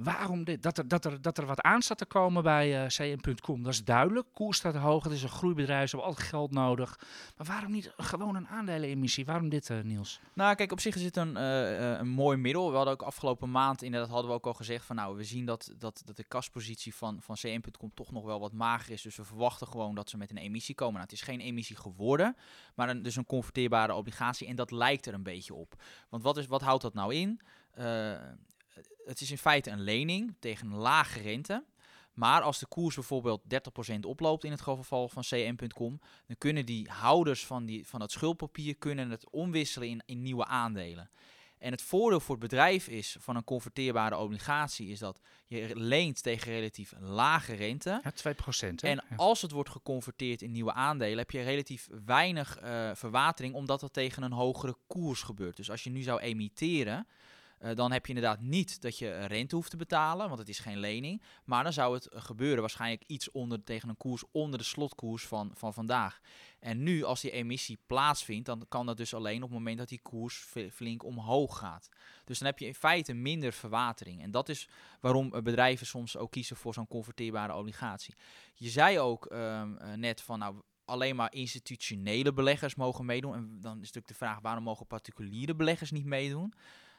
[0.04, 0.64] Waarom dit?
[0.64, 3.74] Dat er, dat, er, dat er wat aan staat te komen bij eh, CM.com, dat
[3.74, 4.28] is duidelijk.
[4.34, 7.00] Koers staat hoog, het is een groeibedrijf, ze hebben altijd geld nodig.
[7.38, 9.26] Maar waarom niet gewoon een aandelenemissie?
[9.26, 10.20] Waarom dit, eh, Niels?
[10.34, 12.70] Nou, kijk, op zich is het een, eh, een mooi middel.
[12.70, 15.46] We hadden ook afgelopen maand, inderdaad hadden we ook al gezegd van nou, we zien
[15.46, 19.02] dat, dat, dat de kaspositie van, van CM.com toch nog wel wat mager is.
[19.02, 20.94] Dus we verwachten gewoon dat ze met een emissie komen.
[20.94, 22.36] Nou, het is geen emissie geworden,
[22.76, 24.48] maar dus een converteerbare obligatie.
[24.48, 25.76] En dat lijkt er een beetje op.
[26.10, 27.42] Want wat, is, wat houdt dat nou in?
[27.72, 28.14] Eh,
[29.06, 31.64] het is in feite een lening tegen een lage rente.
[32.14, 36.90] Maar als de koers bijvoorbeeld 30% oploopt in het geval van CM.com, dan kunnen die
[36.90, 41.10] houders van, die, van dat schuldpapier kunnen het omwisselen in, in nieuwe aandelen.
[41.62, 46.24] En het voordeel voor het bedrijf is van een converteerbare obligatie is dat je leent
[46.24, 48.00] tegen relatief lage rente.
[48.04, 48.84] Ja, 2 procent.
[48.84, 53.80] En als het wordt geconverteerd in nieuwe aandelen, heb je relatief weinig eh, verwatering, omdat
[53.80, 55.56] dat tegen een hogere koers gebeurt.
[55.56, 57.08] Dus als je nu zou emitteren,
[57.62, 60.60] eh, dan heb je inderdaad niet dat je rente hoeft te betalen, want het is
[60.60, 61.22] geen lening.
[61.44, 65.52] Maar dan zou het gebeuren waarschijnlijk iets onder, tegen een koers onder de slotkoers van,
[65.54, 66.22] van vandaag.
[66.60, 69.90] En nu, als die emissie plaatsvindt, dan kan dat dus alleen op het moment dat
[69.90, 71.90] die koers flink omhoog gaat.
[72.26, 74.22] Dus dan heb je in feite minder verwatering.
[74.22, 74.68] En dat is
[75.00, 78.16] waarom eh, bedrijven soms ook kiezen voor zo'n converteerbare obligatie.
[78.54, 83.34] Je zei ook ehm, eh, net van nou alleen maar institutionele beleggers mogen meedoen.
[83.34, 86.54] En dan is natuurlijk de vraag waarom mogen particuliere beleggers niet meedoen?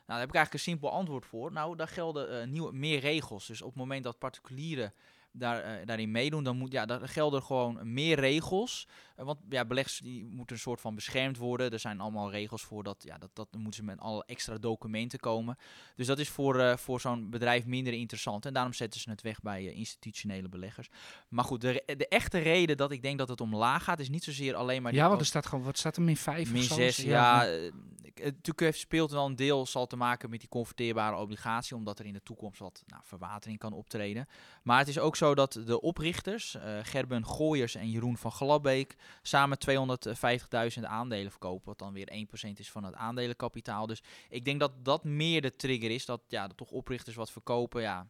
[0.07, 1.53] Nou, daar heb ik eigenlijk een simpel antwoord voor.
[1.53, 3.47] Nou, daar gelden eh, nieuwe, meer regels.
[3.47, 4.93] Dus op het moment dat particulieren
[5.33, 8.89] daar, eh, daarin meedoen, dan moet, ja, daar gelden gewoon meer regels.
[9.17, 11.71] Eh, want ja, beleggers die moeten een soort van beschermd worden.
[11.71, 14.59] Er zijn allemaal regels voor dat, ja, dat, dat dan moeten ze met alle extra
[14.59, 15.57] documenten komen.
[15.97, 18.47] Dus dat is voor, eh, voor zo'n bedrijf minder interessant.
[18.47, 20.89] En daarom zetten ze het weg bij institutionele beleggers.
[21.29, 24.25] Maar goed, de, de echte reden dat ik denk dat het omlaag gaat, is niet
[24.25, 24.95] zozeer alleen maar...
[24.95, 26.75] ja, want er staat gewoon, wat staat er, min 5 Min of zo?
[26.75, 27.45] 6, ja.
[27.45, 27.73] het
[28.15, 32.07] natuurlijk heeft- speelt wel een deel, zal te maken met die converteerbare obligatie, omdat er
[32.07, 34.27] in de toekomst wat nou, verwatering kan optreden.
[34.63, 38.97] Maar het is ook zo dat de oprichters, eh, Gerben Gooyers en Jeroen van Glabbeek,
[39.23, 43.87] samen 250.000 aandelen verkopen, wat dan weer 1% is van het aandelenkapitaal.
[43.87, 47.31] Dus ik denk dat dat meer de trigger is, dat ja, dat toch oprichters wat
[47.31, 48.09] verkopen, ja...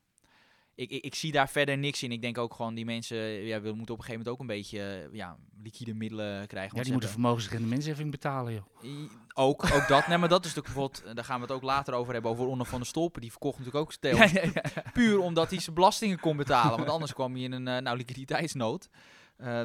[0.74, 2.12] Ik, ik, ik zie daar verder niks in.
[2.12, 4.46] Ik denk ook gewoon die mensen ja, we moeten op een gegeven moment ook een
[4.56, 4.80] beetje
[5.10, 6.70] eh, ja, liquide middelen krijgen.
[6.70, 8.84] Ja, die ze moeten vermogensrendementsheffing betalen, joh.
[8.84, 10.06] I- Ook, ook dat.
[10.06, 12.30] Nee, maar dat is natuurlijk bijvoorbeeld, eh, daar gaan we het ook later over hebben,
[12.30, 13.20] over Onno van der Stolpen.
[13.20, 14.16] Die verkocht natuurlijk ook stel.
[14.16, 14.82] Ja, ja, ja.
[14.92, 16.76] Puur omdat hij zijn belastingen kon betalen.
[16.78, 18.88] Want anders kwam hij in een eh, nou, liquiditeitsnood.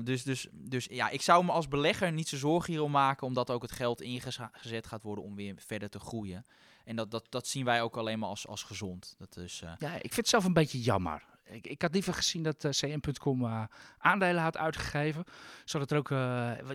[0.03, 3.49] Dus, dus, dus ja, ik zou me als belegger niet zo zorgen hierom maken, omdat
[3.51, 6.45] ook het geld ingezet gaat worden om weer verder te groeien.
[6.87, 9.15] En dat, dat, dat zien wij ook alleen maar als, als gezond.
[9.17, 11.23] Dat is, eh, Ja, ik vind het zelf een beetje jammer.
[11.43, 13.63] Ik, ik had liever gezien dat eh, CM.com eh,
[13.97, 15.23] aandelen had uitgegeven.
[15.65, 16.11] Zodat er ook.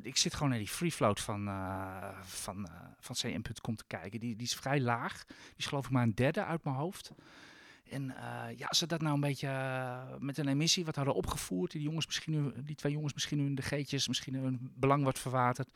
[0.03, 1.45] ik zit gewoon naar die free float van,
[2.23, 2.69] van,
[3.01, 4.21] van CM.com te kijken.
[4.21, 5.25] Die, die is vrij laag.
[5.27, 7.13] Die is geloof ik maar een derde uit mijn hoofd.
[7.91, 8.15] En
[8.57, 9.49] ja, ze dat nou een beetje
[10.19, 13.47] met een emissie wat hadden opgevoerd, die, jongens misschien nu, die twee jongens misschien nu
[13.47, 15.69] in de geetjes, misschien hun belang wordt verwaterd.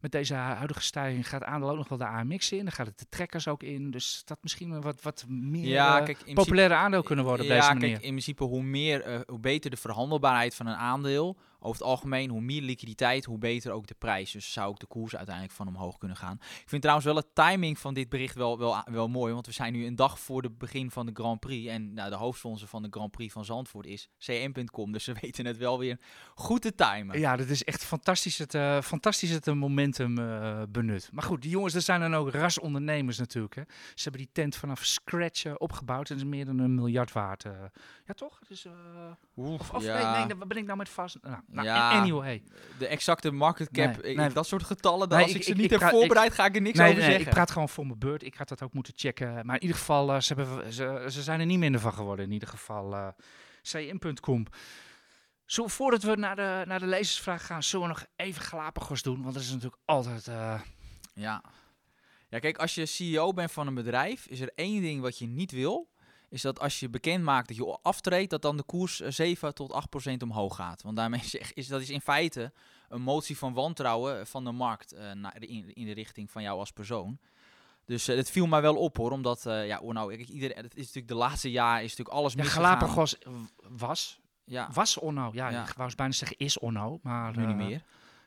[0.00, 2.62] Met deze huidige stijging gaat aandeel ook nog wel de AMX in.
[2.62, 3.90] Dan gaat het de trekkers ook in.
[3.90, 7.50] Dus dat misschien een wat, wat meer ja, eh, kijk, populaire aandeel kunnen worden op
[7.50, 8.02] ja, deze kijk, manier.
[8.02, 11.36] in principe hoe meer, eh, hoe beter de verhandelbaarheid van een aandeel.
[11.58, 14.30] Over het algemeen, hoe meer liquiditeit, hoe beter ook de prijs.
[14.30, 16.36] Dus zou ook de koers uiteindelijk van omhoog kunnen gaan.
[16.40, 19.32] Ik vind trouwens wel het timing van dit bericht wel, wel, wel mooi.
[19.32, 21.68] Want we zijn nu een dag voor het begin van de Grand Prix.
[21.68, 24.92] En nou, de hoofdsponsor van de Grand Prix van Zandvoort is cm.com.
[24.92, 26.00] Dus ze weten het wel weer
[26.34, 27.18] goed te timen.
[27.18, 31.08] Ja, dat is echt fantastisch het, eh, fantastisch het eh, moment momentum eh, benut.
[31.12, 33.54] Maar goed, die jongens, er zijn dan ook rasondernemers natuurlijk.
[33.54, 33.62] Hè.
[33.94, 37.42] Ze hebben die tent vanaf scratch opgebouwd en is meer dan een miljard waard.
[38.06, 38.38] ja, toch?
[38.48, 38.72] Dus, eh,
[39.34, 40.12] of of ja.
[40.12, 41.18] nee, nee, daar ben ik nou met vast?
[41.22, 41.90] Nou, nou, Ja.
[42.00, 42.42] anyway.
[42.78, 44.28] De exacte market cap, Nee, ik- nee.
[44.32, 46.54] dat soort getallen, Nee, als ik, ik- ze niet ik heb praat- voorbereid, ga ik
[46.54, 47.20] er niks over zeggen.
[47.20, 48.22] ik praat gewoon voor mijn beurt.
[48.22, 49.46] Ik had dat ook moeten checken.
[49.46, 52.24] Maar in ieder geval, eh, ze, hebben, ze, ze zijn er niet minder van geworden.
[52.24, 53.08] In ieder geval, eh
[53.62, 54.46] cm.com.
[55.44, 59.22] Zo, voordat we naar de, naar de lezersvraag gaan, zullen we nog even Galapagos doen?
[59.22, 60.26] Want dat is natuurlijk altijd...
[60.28, 60.60] eh,
[61.14, 61.42] Ja.
[62.28, 65.26] ja, kijk, als je CEO bent van een bedrijf, is er één ding wat je
[65.26, 65.90] niet wil.
[66.36, 69.54] Is dat als je bekend maakt dat je aftreedt, dat dan de koers eh, 7
[69.54, 70.82] tot 8 procent omhoog gaat.
[70.82, 72.52] Want daarmee zeg, is dat is in feite
[72.88, 76.58] een motie van wantrouwen van de markt eh, naar, in, in de richting van jou
[76.58, 77.18] als persoon.
[77.84, 80.86] Dus eh, het viel mij wel op hoor, omdat eh ja, nou, iedereen, het is
[80.86, 82.44] natuurlijk de laatste jaar is natuurlijk alles ja.
[82.44, 83.16] Galapagos
[83.68, 85.30] was, Ja, was Onno.
[85.32, 85.62] Ja, Ja.
[85.62, 86.98] ik wou eens bijna zeggen is Onno.
[87.02, 87.82] Maar, nu niet eh, meer.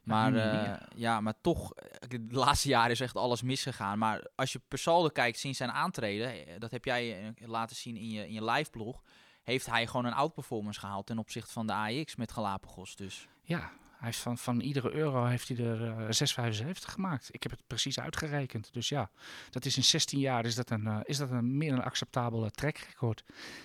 [0.09, 3.97] Maar, eh, ja, maar toch, eh, de laatste jaren is echt alles misgegaan.
[3.97, 7.75] Maar als je per saldo kijkt sinds zijn aantreden, eh, dat heb jij eh, laten
[7.75, 9.01] zien in je, in je live blog,
[9.43, 12.95] heeft hij gewoon een outperformance gehaald ten opzichte van de AX met Galapagos.
[12.95, 17.29] Dus Ja, hij heeft van, van iedere euro heeft hij er eh 6,75 gemaakt.
[17.31, 18.73] Ik heb het precies uitgerekend.
[18.73, 19.09] Dus ja,
[19.49, 22.51] dat is in 16 jaar is dat een, eh, is dat een meer dan acceptabele
[22.51, 23.23] trackrecord.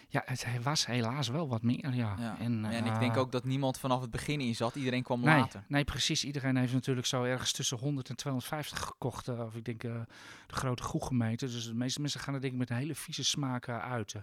[0.08, 2.16] Ja, het hij was helaas wel wat meer, ja.
[2.18, 2.36] ja.
[2.38, 4.74] En, en ik denk eh, ook dat niemand vanaf het begin in zat.
[4.74, 5.64] Iedereen kwam Nee, later.
[5.68, 6.24] nee, precies.
[6.24, 9.28] Iedereen heeft natuurlijk zo ergens tussen 100 en 250 gekocht.
[9.28, 9.92] eh, of ik denk eh,
[10.46, 11.46] de grote groeggemeente.
[11.46, 14.12] Dus de meeste mensen gaan er denk ik met een hele vieze smaak eh, uit.
[14.14, 14.22] eh.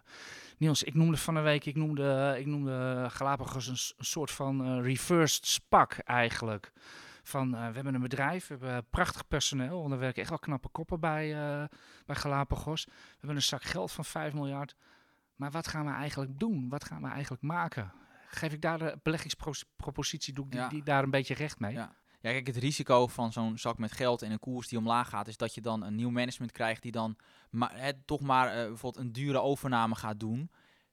[0.57, 4.65] Niels, ik noemde van de week, ik noemde, ik noemde Galapagos een, een soort van
[4.65, 6.71] eh, reversed spak eigenlijk.
[7.23, 10.39] Van, eh, we hebben een bedrijf, we hebben prachtig personeel, want er werken echt wel
[10.39, 11.63] knappe koppen bij, eh,
[12.05, 12.85] bij Galapagos.
[12.85, 14.75] We hebben een zak geld van 5 miljard.
[15.35, 16.69] Maar wat gaan we eigenlijk doen?
[16.69, 17.91] Wat gaan we eigenlijk maken?
[18.27, 20.67] Geef ik daar de beleggingspropositie, doe ik die, Ja.
[20.69, 21.73] die daar een beetje recht mee?
[21.73, 21.95] Ja.
[22.21, 25.27] Ja, kijk, het risico van zo'n zak met geld en een koers die omlaag gaat,
[25.27, 27.15] is dat je dan een nieuw management krijgt die dan
[27.49, 30.51] maar, hè, toch maar eh, bijvoorbeeld een dure overname gaat doen.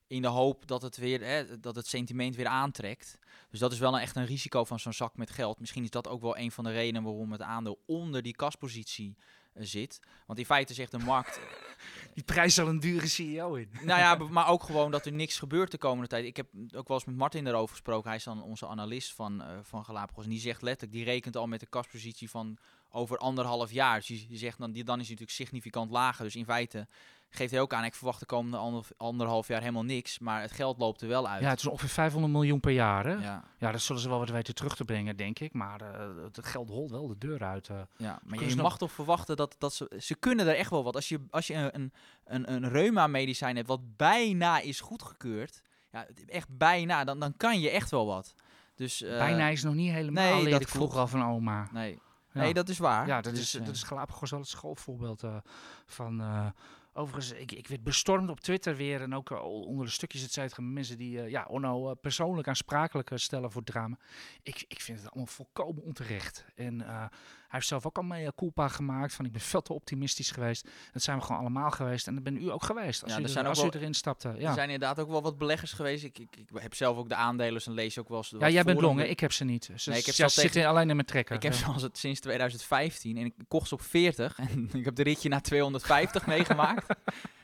[0.08, 3.18] In de hoop dat het, weer, hè, dat het sentiment weer aantrekt.
[3.50, 5.60] Dus dat is wel echt een risico van zo'n zak met geld.
[5.60, 9.16] Misschien is dat ook wel een van de redenen waarom het aandeel onder die kaspositie
[9.52, 10.00] eh, zit.
[10.26, 11.40] Want in feite zegt de markt,
[12.18, 13.68] Die prijs zal een dure CEO in.
[13.84, 16.24] nou ja, maar ook gewoon dat er niks gebeurt de komende tijd.
[16.24, 18.08] Ik heb ook wel eens met Martin daarover gesproken.
[18.08, 20.24] Hij is dan onze analist van, eh, van Galapagos.
[20.24, 22.56] En die zegt letterlijk, die rekent al met de kaspositie van
[22.90, 23.96] over anderhalf jaar.
[23.98, 26.24] Dus die, die zegt dan, die, dan is natuurlijk significant lager.
[26.24, 26.86] Dus in feite
[27.30, 30.18] geeft hij ook aan, ik verwacht de komende ander, anderhalf jaar helemaal niks.
[30.18, 31.42] Maar het geld loopt er wel uit.
[31.42, 33.04] Ja, het is ongeveer 500 miljoen per jaar.
[33.06, 33.12] Hè?
[33.12, 33.44] Ja.
[33.58, 35.52] ja, dat zullen ze wel wat weten terug te brengen, denk ik.
[35.52, 37.68] Maar eh, het geld holt wel de deur uit.
[37.68, 37.76] eh.
[37.96, 38.20] ja.
[38.24, 39.90] maar je nog- mag toch verwachten dat, dat ze...
[40.00, 40.94] Ze kunnen er echt wel wat.
[40.94, 41.92] Als je, als je een, een,
[42.24, 45.62] een, een reuma-medicijn hebt wat bijna is goedgekeurd...
[45.92, 48.34] Ja, echt bijna, dan, dan kan je echt wel wat.
[48.74, 51.68] Dus, eh, Bijna is nog niet helemaal, nee, dat ik vroeger al van oma.
[51.72, 51.98] Nee.
[52.32, 52.40] Ja.
[52.40, 53.06] nee, dat is waar.
[53.06, 55.36] Ja, dat, Dus, is, eh, dat is Galapagos wel het schoolvoorbeeld eh,
[55.86, 56.22] van...
[56.92, 60.62] overigens, ik, ik werd bestormd op Twitter weer en ook onder de stukjes, et cetera,
[60.62, 63.98] met mensen die ja, Onno persoonlijk aansprakelijk stellen voor het drama.
[64.42, 66.44] Ik, ik vind het allemaal volkomen onterecht.
[66.54, 66.84] En
[67.48, 70.68] heeft zelf ook al mee uh, culpa gemaakt van ik ben veel te optimistisch geweest.
[70.92, 73.20] Dat zijn we gewoon allemaal geweest en dat ben u ook geweest als, Ja, u,
[73.22, 74.28] er er- zijn u erin stapte.
[74.28, 76.04] Er Ja, zijn inderdaad ook wel wat beleggers geweest.
[76.04, 78.30] Ik, ik, ik heb zelf ook de aandelen en lees ook wel eens.
[78.38, 79.04] ja jij bent forum- long, hè?
[79.04, 79.64] ik heb ze niet.
[79.76, 81.36] Ze, Nee, ik heb ze ze al zitten alleen in mijn trekker.
[81.36, 84.94] Ik heb zoals het sinds 2015 en ik kocht ze op 40 en ik heb
[84.94, 86.86] de ritje naar 250 meegemaakt.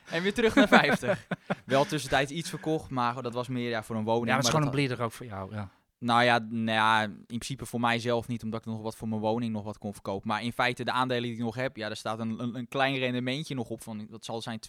[0.05, 1.27] En weer terug naar 50.
[1.65, 4.27] Wel tussentijds iets verkocht, maar dat was meer ja, voor een woning.
[4.27, 5.53] Ja, het is gewoon een bleeder ook voor jou.
[5.55, 5.69] Ja.
[5.99, 9.21] Nou ja, nou ja, in principe voor mijzelf niet, omdat ik nog wat voor mijn
[9.21, 10.27] woning nog wat kon verkopen.
[10.27, 12.67] Maar in feite, de aandelen die ik nog heb, ja, daar staat een, een, een
[12.67, 14.59] klein rendementje nog op van, dat zal zijn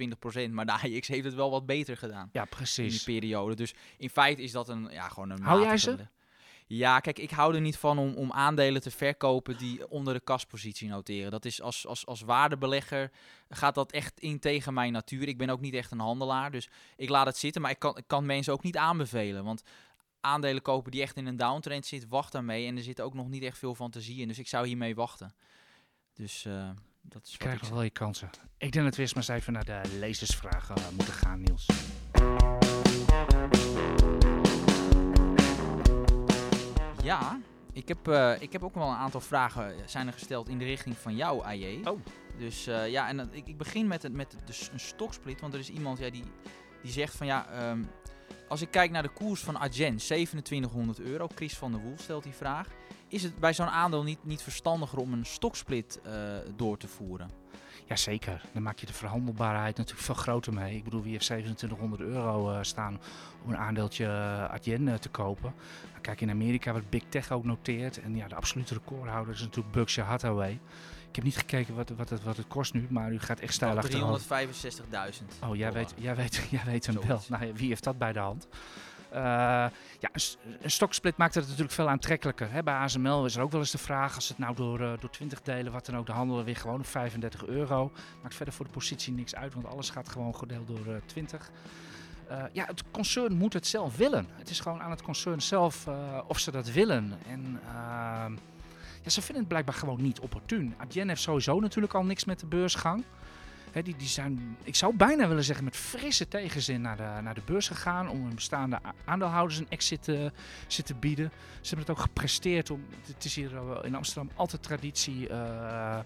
[0.49, 0.51] 20%.
[0.51, 3.03] Maar de AX heeft het wel wat beter gedaan ja, in die precies.
[3.03, 3.55] periode.
[3.55, 6.09] Dus in feite is dat een, ja, gewoon een Hou jij ze?
[6.69, 10.21] Ja, kijk, ik hou er niet van om, om aandelen te verkopen die onder de
[10.21, 11.31] kaspositie noteren.
[11.31, 13.11] Dat is als, als, als waardebelegger
[13.49, 15.29] gaat dat echt in tegen mijn natuur.
[15.29, 17.63] Ik ben ook niet echt een handelaar, dus ik laat het zitten.
[17.63, 19.63] Maar ik kan, ik kan mensen ook niet aanbevelen, want
[20.27, 22.67] aandelen kopen die echt in een downtrend zit, wacht daarmee.
[22.67, 25.35] En er zit ook nog niet echt veel fantasie in, dus ik zou hiermee wachten.
[26.15, 26.71] Dus eh,
[27.03, 28.31] dat is Je krijgt nog wel je kansen.
[28.59, 31.67] Ik denk dat we eerst maar eens even naar de lezersvragen eh, moeten gaan, Niels.
[37.03, 37.41] Ja,
[37.77, 40.65] ik heb, eh, ik heb ook wel een aantal vragen zijn er gesteld in de
[40.65, 41.81] richting van jou, AJ.
[41.85, 42.01] Oh.
[42.39, 45.61] Dus eh, ja, en ik, ik begin met, het, met de, een stoksplit, want er
[45.61, 46.25] is iemand ja, die,
[46.83, 47.83] die zegt van ja, ehm,
[48.49, 52.23] als ik kijk naar de koers van Argent, 2700 euro, Chris van der Woel stelt
[52.23, 52.69] die vraag.
[53.09, 56.13] is het bij zo'n aandeel niet, niet verstandiger om een stoksplit uh,
[56.57, 57.31] door te voeren?
[57.89, 60.77] Jazeker, dan maak je de verhandelbaarheid natuurlijk veel groter mee.
[60.77, 63.01] Ik bedoel, wie heeft 2700 euro uh, staan
[63.45, 65.55] om een aandeeltje uh, Adyen te kopen?
[66.01, 68.01] Kijk in Amerika wat Big Tech ook noteert.
[68.01, 70.61] En ja, de absolute recordhouder is natuurlijk Berkshire Hathaway.
[71.17, 73.55] Ik heb niet gekeken wat, wat, het, wat het kost nu, maar u gaat echt
[73.55, 74.49] stijl achterover.
[75.41, 75.49] 365.000.
[75.49, 77.21] Oh, jij weet, jij, weet, jij weet hem wel.
[77.29, 78.49] Nou, wie heeft dat bij de hand?
[79.13, 79.19] Uh,
[79.99, 80.11] ja,
[80.61, 82.53] een, stoksplit maakt het natuurlijk veel aantrekkelijker.
[82.53, 82.63] Hè?
[82.63, 85.11] Bij ASML is er ook wel eens de vraag, als het nou door, uh, door
[85.11, 87.93] 20 delen, wat dan ook, de handelen weer gewoon op 35 euro.
[88.23, 91.51] Maakt verder voor de positie niks uit, want alles gaat gewoon gedeeld door uh, 20.
[92.53, 94.27] ja, het concern moet het zelf willen.
[94.33, 95.89] Het is gewoon aan het concern zelf
[96.27, 97.19] of ze dat willen.
[97.29, 98.33] En ehm,
[99.07, 100.75] ze vinden het blijkbaar gewoon niet opportun.
[100.77, 103.05] Adyen heeft sowieso natuurlijk al niks met de beursgang.
[103.83, 107.43] Die, die zijn, ik zou bijna willen zeggen, met frisse tegenzin naar de, naar de
[107.45, 108.09] beurs gegaan.
[108.09, 110.33] Om hun bestaande aandeelhouders een exit te,
[110.67, 111.31] te bieden.
[111.61, 112.71] Ze hebben het ook gepresteerd.
[112.71, 115.99] Om, het is hier in Amsterdam altijd traditie uh,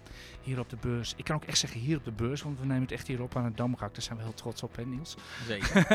[0.43, 1.13] hier op de beurs.
[1.15, 3.21] Ik kan ook echt zeggen hier op de beurs, want we nemen het echt hier
[3.21, 3.93] op aan het Damrak.
[3.93, 5.15] Daar zijn we heel trots op, hè Niels?
[5.47, 5.75] Zeker.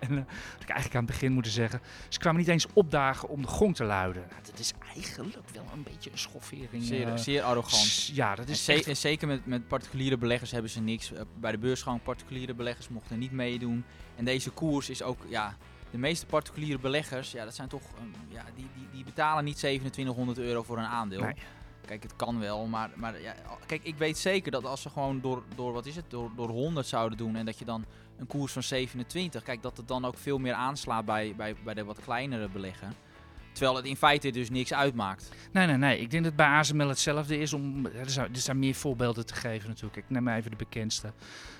[0.00, 0.16] en uh,
[0.52, 1.80] wat ik eigenlijk aan het begin moeten zeggen.
[2.08, 4.22] Ze kwamen niet eens opdagen om de gong te luiden.
[4.30, 6.68] Nou, dat is eigenlijk wel een beetje een schoffering.
[6.84, 8.06] Zeer, uh, zeer arrogant.
[8.06, 12.02] Ja, dat is en, zeker met, met particuliere beleggers hebben ze niks bij de beursgang
[12.02, 13.84] particuliere beleggers mochten niet meedoen.
[14.16, 15.56] En deze koers is ook, ja,
[15.90, 19.56] de meeste particuliere beleggers, ja, dat zijn toch, um, ja, die, die, die betalen niet
[19.56, 21.20] 2700 euro voor een aandeel.
[21.20, 21.34] Nee.
[21.86, 23.14] Kijk, het kan wel, maar, maar
[23.66, 26.48] kijk, ik weet zeker dat als ze gewoon door, door wat is het, door, door
[26.48, 27.84] 100 zouden doen en dat je dan
[28.18, 31.74] een koers van 27, kijk, dat het dan ook veel meer aanslaat bij, bij, bij
[31.74, 32.92] de wat kleinere belegger.
[33.52, 35.32] Terwijl het in feite dus niks uitmaakt.
[35.52, 36.00] Nee, nee, nee.
[36.00, 37.52] Ik denk dat bij ASML hetzelfde is.
[37.52, 39.96] Om, er, zijn, er meer voorbeelden te geven natuurlijk.
[39.96, 41.12] Ik neem even de bekendste.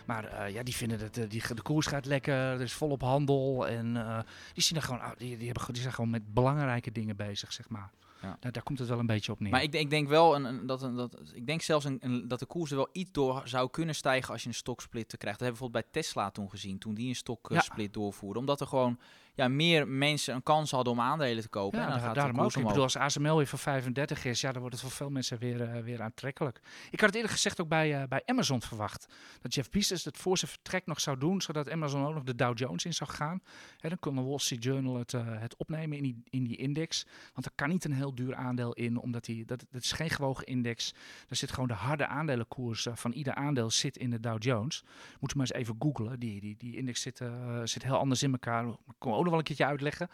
[0.06, 2.35] Maar uh, ja, die vinden dat die, de koers gaat lekker.
[2.35, 3.68] Er is volop handel.
[3.68, 4.18] En uh,
[4.52, 7.68] die, zien er gewoon, die, die, hebben, die zijn gewoon met belangrijke dingen bezig, zeg
[7.68, 7.90] maar.
[8.22, 8.37] Ja.
[8.40, 9.50] Daar, daar, komt het wel een beetje op neer.
[9.50, 11.87] Maar ik, ik denk wel een, een, dat, een, dat ik denk zelfs
[12.24, 15.38] dat de koers er wel iets door zou kunnen stijgen als je een stoksplit krijgt.
[15.38, 18.00] Dat hebben we bijvoorbeeld bij Tesla toen gezien, toen die een stoksplit ja.
[18.00, 18.38] doorvoerde.
[18.38, 18.98] Omdat er gewoon
[19.35, 21.79] ja, meer mensen een kans hadden om aandelen te kopen.
[21.79, 22.57] Ja, en dan gaat daarom de ook.
[22.57, 25.38] Ik bedoel, als ASML weer van 35 is, ja, dan wordt het voor veel mensen
[25.38, 26.61] weer, uh, weer aantrekkelijk.
[26.90, 29.07] Ik had het eerlijk gezegd ook bij, uh, bij Amazon verwacht.
[29.40, 32.35] Dat Jeff Bezos het voor zijn vertrek nog zou doen, zodat Amazon ook nog de
[32.35, 33.43] Dow Jones in zou gaan.
[33.79, 36.57] Hè, dan kon de Wall Street Journal het, uh, het opnemen in die, in die
[36.57, 37.07] index.
[37.33, 40.11] Want er kan niet een heel duur aandeel in, omdat die, dat, dat is geen
[40.11, 40.93] gewogen index.
[41.27, 44.85] Daar zit gewoon de harde aandelenkoers van ieder aandeel zit in de Dow Jones.
[45.11, 46.21] Moeten we maar eens even googlen.
[46.21, 47.23] Die, die, die index zit,
[47.64, 48.66] zit heel anders in elkaar.
[48.66, 50.11] Ik kom ook nog wel een keertje uitleggen.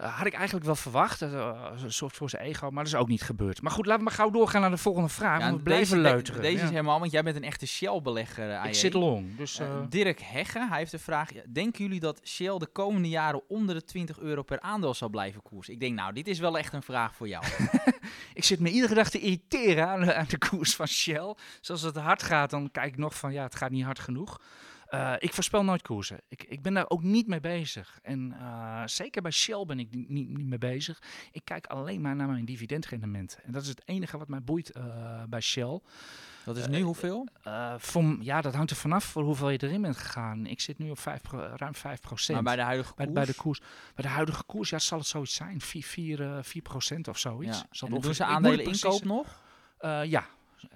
[0.00, 1.22] Uh, had ik eigenlijk wel verwacht.
[1.22, 3.62] Uh, een soort voor zijn ego, maar dat is ook niet gebeurd.
[3.62, 5.40] Maar goed, laten we maar gauw doorgaan naar de volgende vraag.
[5.40, 6.42] Ja, we blijven deze, leuteren.
[6.42, 6.62] Deze ja.
[6.62, 8.48] is helemaal, want jij bent een echte Shell-belegger.
[8.48, 9.36] Uh, ik zit long.
[9.36, 11.28] Dus, Dirk Hegge, hij heeft een vraag.
[11.52, 15.42] Denken jullie dat Shell de komende jaren onder de 20 euro per aandeel zal blijven
[15.42, 15.74] koersen?
[15.74, 17.44] Ik denk, nou, dit is wel echt een vraag voor jou.
[18.34, 21.34] ik zit me iedere dag te irriteren aan, aan de koers van Shell.
[21.60, 24.40] Zoals het hard gaat, dan kijk ik nog van, ja, het gaat niet hard genoeg.
[24.94, 26.20] Uh, ik voorspel nooit koersen.
[26.28, 27.98] Ik, ik ben daar ook niet mee bezig.
[28.02, 31.02] En uh, zeker bij Shell ben ik niet, niet, niet, mee bezig.
[31.30, 33.38] Ik kijk alleen maar naar mijn dividendrendement.
[33.42, 35.80] En dat is het enige wat mij boeit uh, bij Shell.
[36.44, 37.28] Dat is nu hoeveel?
[37.76, 40.46] Van, ja, dat hangt er vanaf voor hoeveel je erin bent gegaan.
[40.46, 41.20] Ik zit nu op 5,
[41.56, 42.34] ruim 5 procent.
[42.42, 43.04] Maar bij de huidige koers?
[43.04, 43.58] Bij, bij, de koers?
[43.94, 45.60] bij de huidige koers, ja, zal het zoiets zijn.
[45.60, 47.58] 4, 4, 4 procent of zoiets.
[47.58, 47.66] Ja.
[47.70, 49.40] Zal en doen ze aandelen inkoop nog?
[50.04, 50.26] ja,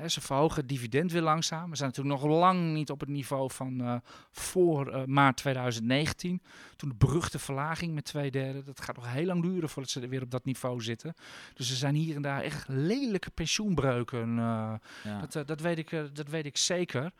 [0.06, 1.70] ze verhogen het dividend weer langzaam.
[1.70, 3.96] We zijn natuurlijk nog lang niet op het niveau van uh,
[4.30, 6.42] voor uh, maart 2019.
[6.76, 8.62] Toen de beruchte verlaging met twee derde.
[8.62, 11.14] Dat gaat nog heel lang duren voordat ze weer op dat niveau zitten.
[11.54, 14.28] Dus er zijn hier en daar echt lelijke pensioenbreuken.
[14.28, 15.26] Uh, ja.
[15.28, 17.12] dat, dat, weet ik, dat weet ik zeker.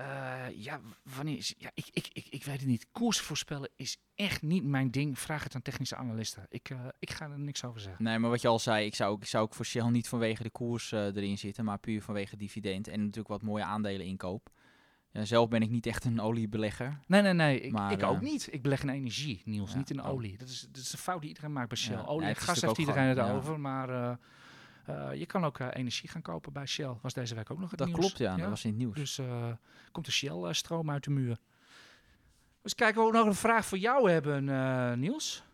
[0.00, 2.86] Uh, ja, wanneer is, ja ik, ik, ik, ik weet het niet.
[2.92, 5.18] Koers voorspellen is echt niet mijn ding.
[5.18, 6.46] Vraag het aan technische analisten.
[6.48, 8.04] Ik, uh, ik ga er niks over zeggen.
[8.04, 10.42] Nee, maar wat je al zei, ik zou, ik zou ook voor Shell niet vanwege
[10.42, 14.50] de koers uh, erin zitten, maar puur vanwege dividend en natuurlijk wat mooie aandelen inkoop.
[15.10, 17.00] Ja, zelf ben ik niet echt een oliebelegger.
[17.06, 17.60] Nee, nee, nee.
[17.60, 18.48] Ik, maar, ik ook niet.
[18.52, 20.32] Ik beleg in energie, Niels, ja, niet in olie.
[20.32, 20.38] Oh.
[20.38, 21.96] Dat, is, dat is een fout die iedereen maakt bij Shell.
[21.96, 24.18] Ja, olie en gas heeft iedereen het over, maar...
[24.88, 26.94] Uh, je kan ook uh, energie gaan kopen bij Shell.
[27.02, 28.00] Was deze week ook nog het dat nieuws.
[28.00, 28.36] klopt, ja, ja.
[28.36, 28.94] Dat was in het nieuws.
[28.94, 29.52] Dus uh,
[29.92, 31.38] komt de Shell-stroom uit de muur.
[32.62, 34.44] Dus kijken we ook nog een vraag voor jou hebben,
[35.00, 35.44] Niels.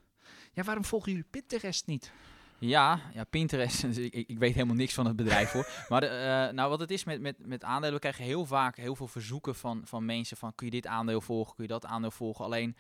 [0.53, 2.12] Ja, waarom volgen jullie Pinterest niet?
[2.61, 5.69] Ja, ja Pinterest, ik, ik weet helemaal niks van het bedrijf hoor.
[5.88, 8.95] Maar de, nou, wat het is met, met, met aandelen, we krijgen heel vaak heel
[8.95, 12.11] veel verzoeken van, van mensen van kun je dit aandeel volgen, kun je dat aandeel
[12.11, 12.45] volgen.
[12.45, 12.77] Alleen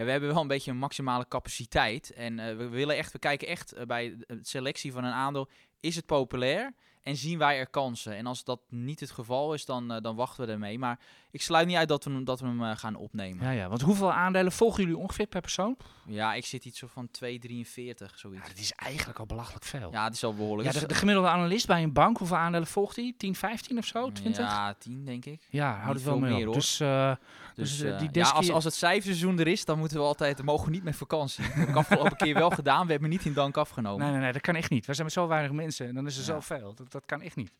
[0.00, 2.12] ja, we hebben wel een beetje een maximale capaciteit.
[2.12, 5.48] En uh, we willen echt, we kijken echt uh, bij de selectie van een aandeel.
[5.80, 6.74] Is het populair?
[7.02, 8.16] En zien wij er kansen?
[8.16, 10.78] En als dat niet het geval is, dan, eh, dan wachten we ermee.
[10.78, 13.44] Maar ik sluit niet uit dat we hem, dat we hem eh, gaan opnemen.
[13.44, 15.76] Ja, ja, want hoeveel aandelen volgen jullie ongeveer per persoon?
[16.06, 18.42] Ja, ik zit iets zo van 2,43, zoiets.
[18.42, 19.88] Ja, dat is eigenlijk al belachelijk veel.
[19.92, 20.66] Ja, het is al behoorlijk.
[20.66, 23.14] Ja, Dus, de, de gemiddelde analist bij een bank, hoeveel aandelen volgt hij?
[23.16, 24.10] 10, 15 of zo?
[24.12, 24.44] 20?
[24.44, 25.42] Ja, Ja, 10 denk ik.
[25.52, 26.44] houd het wel meer, op.
[26.44, 26.54] hoor.
[26.54, 27.12] Dus, eh,
[27.54, 30.02] Dus, Dus, eh, eh, die ja, als, als het cijferseizoen er is, dan moeten we
[30.02, 31.44] altijd, mogen niet met vakantie.
[31.44, 32.86] Dat heb ik afgelopen keer wel gedaan.
[32.86, 34.00] We hebben niet in dank afgenomen.
[34.02, 34.86] nee, nee, nee, dat kan echt niet.
[34.86, 36.26] We zijn met zo weinig mensen en dan is er Ja.
[36.26, 36.74] zoveel.
[36.74, 37.52] Dat, dat kan echt niet.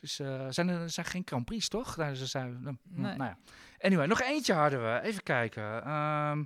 [0.00, 1.94] Dus eh zijn er zijn geen Grand Prix, toch?
[1.94, 3.11] Daar zijn, Nee.
[3.16, 3.36] Nou ja.
[3.80, 5.00] Anyway, nog eentje hadden we.
[5.02, 5.84] Even kijken.
[5.84, 6.42] Ehm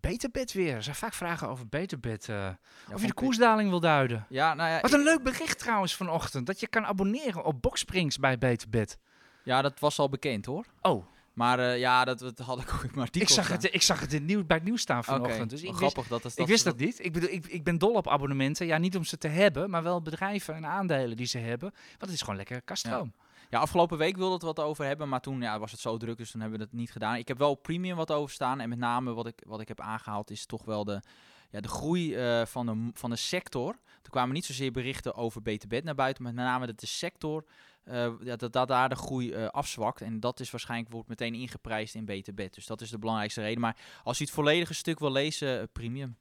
[0.00, 0.74] Beterbed weer.
[0.74, 2.24] Er zijn vaak vragen over Beterbed.
[2.24, 2.58] Ja,
[2.92, 4.26] of je de koersdaling wil duiden.
[4.28, 6.46] Ja, nou ja, Wat een leuk bericht trouwens vanochtend.
[6.46, 8.98] Dat je kan abonneren op Boxsprings bij Beterbed.
[9.42, 10.64] ja, dat was al bekend hoor.
[10.80, 13.56] Oh, Maar eh, ja, dat, dat had ik ook in mijn artikel ik zag, staan.
[13.56, 15.50] het, ik zag het in nieuw, bij het nieuws staan vanochtend.
[15.50, 17.04] Dus ik wel wist, grappig dat, dat, ik wist dat niet.
[17.04, 18.66] Ik, bedoel, ik, ik ben dol op abonnementen.
[18.66, 21.70] Ja, niet om ze te hebben, maar wel bedrijven en aandelen die ze hebben.
[21.70, 23.12] Want het is gewoon lekker kaststroom.
[23.18, 26.16] Ja, afgelopen week wilde het wat over hebben, maar toen ja, was het zo druk,
[26.16, 27.16] dus toen hebben we dat niet gedaan.
[27.16, 29.80] Ik heb wel premium wat over staan en met name wat ik, wat ik heb
[29.80, 31.02] aangehaald is toch wel de,
[31.50, 33.78] ja, de groei eh, van, de, van de sector.
[34.02, 36.86] Er kwamen niet zozeer berichten over beter bed naar buiten, maar met name dat de
[36.86, 37.44] sector,
[37.84, 40.00] eh, ja, dat, dat daar de groei eh, afzwakt.
[40.00, 42.54] En dat is waarschijnlijk, wordt meteen ingeprijsd in beter bed.
[42.54, 43.60] Dus dat is de belangrijkste reden.
[43.60, 46.16] Maar als je het volledige stuk wil lezen, premium.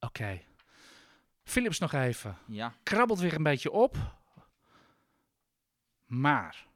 [0.00, 0.40] Oké.
[1.44, 2.36] Philips nog even.
[2.46, 2.74] Ja.
[2.82, 3.96] Krabbelt weer een beetje op.
[6.12, 6.66] Maar.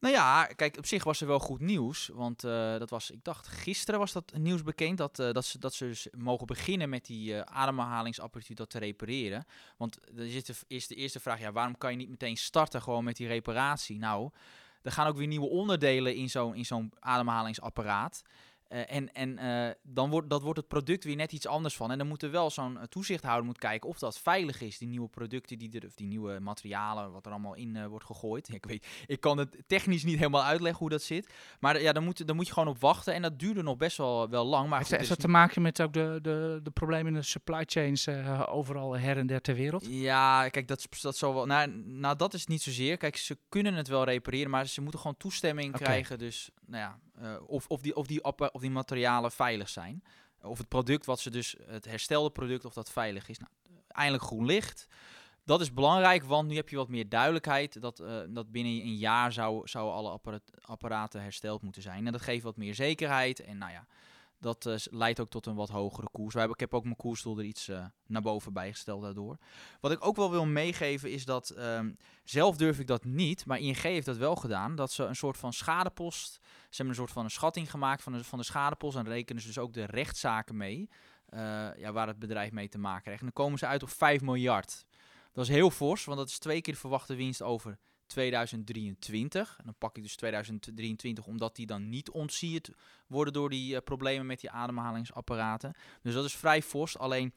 [0.00, 2.10] Nou ja, kijk, op zich was er wel goed nieuws.
[2.12, 4.98] Want eh, dat was, ik dacht, gisteren was dat nieuws bekend.
[4.98, 8.78] Dat, eh, dat, ze, dat ze dus mogen beginnen met die eh, ademhalingsapparatuur dat te
[8.78, 9.44] repareren.
[9.76, 12.82] Want dan is de, is de eerste vraag, ja, waarom kan je niet meteen starten
[12.82, 13.98] gewoon met die reparatie?
[13.98, 14.30] Nou,
[14.82, 18.22] er gaan ook weer nieuwe onderdelen in zo'n in zo'n ademhalingsapparaat.
[18.72, 21.90] Eh, en en eh, dan wordt, dat wordt het product weer net iets anders van.
[21.90, 24.78] En dan moet er wel zo'n eh, toezichthouder moet kijken of dat veilig is.
[24.78, 28.48] Die nieuwe producten, die, er, of die nieuwe materialen, wat er allemaal in wordt gegooid.
[28.54, 31.32] Ik weet, ik kan het technisch niet helemaal uitleggen hoe dat zit.
[31.60, 33.14] Maar ja, dan moet, dan moet je gewoon op wachten.
[33.14, 34.68] En dat duurde nog best wel, wel lang.
[34.68, 37.18] Maar heeft, goed, heeft er dat te maken met ook de, de, de problemen in
[37.18, 38.08] de supply chains
[38.48, 39.86] overal her en der ter wereld?
[39.88, 41.46] Ja, kijk, dat, is- dat zal wel.
[41.46, 42.96] Nou, nou, dat is niet zozeer.
[42.96, 46.18] Kijk, ze kunnen het wel repareren, maar ze moeten gewoon toestemming krijgen.
[46.18, 46.98] Dus, nou ja,
[47.46, 50.04] of, of, die, of, die, of die materialen veilig zijn.
[50.42, 53.38] Of het product wat ze dus, het herstelde product, of dat veilig is.
[53.38, 53.52] Nou,
[53.88, 54.86] eindelijk groen licht.
[55.44, 58.96] Dat is belangrijk, want nu heb je wat meer duidelijkheid dat, eh, dat binnen een
[58.96, 62.06] jaar zou, zou alle appara- apparaten hersteld moeten zijn.
[62.06, 63.40] En dat geeft wat meer zekerheid.
[63.40, 63.86] En nou ja,
[64.42, 66.34] dat eh, leidt ook tot een wat hogere koers.
[66.34, 69.36] Ik heb ook mijn koersdoel er iets eh, naar boven bijgesteld daardoor.
[69.80, 71.92] Wat ik ook wel wil meegeven is dat, ehm,
[72.24, 75.36] zelf durf ik dat niet, maar ING heeft dat wel gedaan, dat ze een soort
[75.36, 78.96] van schadepost, ze hebben een soort van een schatting gemaakt van de, van de schadepost
[78.96, 80.90] en rekenen ze dus ook de rechtszaken mee,
[81.26, 81.40] eh,
[81.76, 83.20] ja, waar het bedrijf mee te maken krijgt.
[83.20, 84.86] En dan komen ze uit op 5 miljard.
[85.32, 89.54] Dat is heel fors, want dat is twee keer de verwachte winst over 2023.
[89.58, 92.70] En dan pak ik dus 2023 omdat die dan niet ontsierd
[93.06, 95.72] worden door die eh, problemen met die ademhalingsapparaten.
[96.02, 96.98] Dus dat is vrij fors.
[96.98, 97.32] Alleen,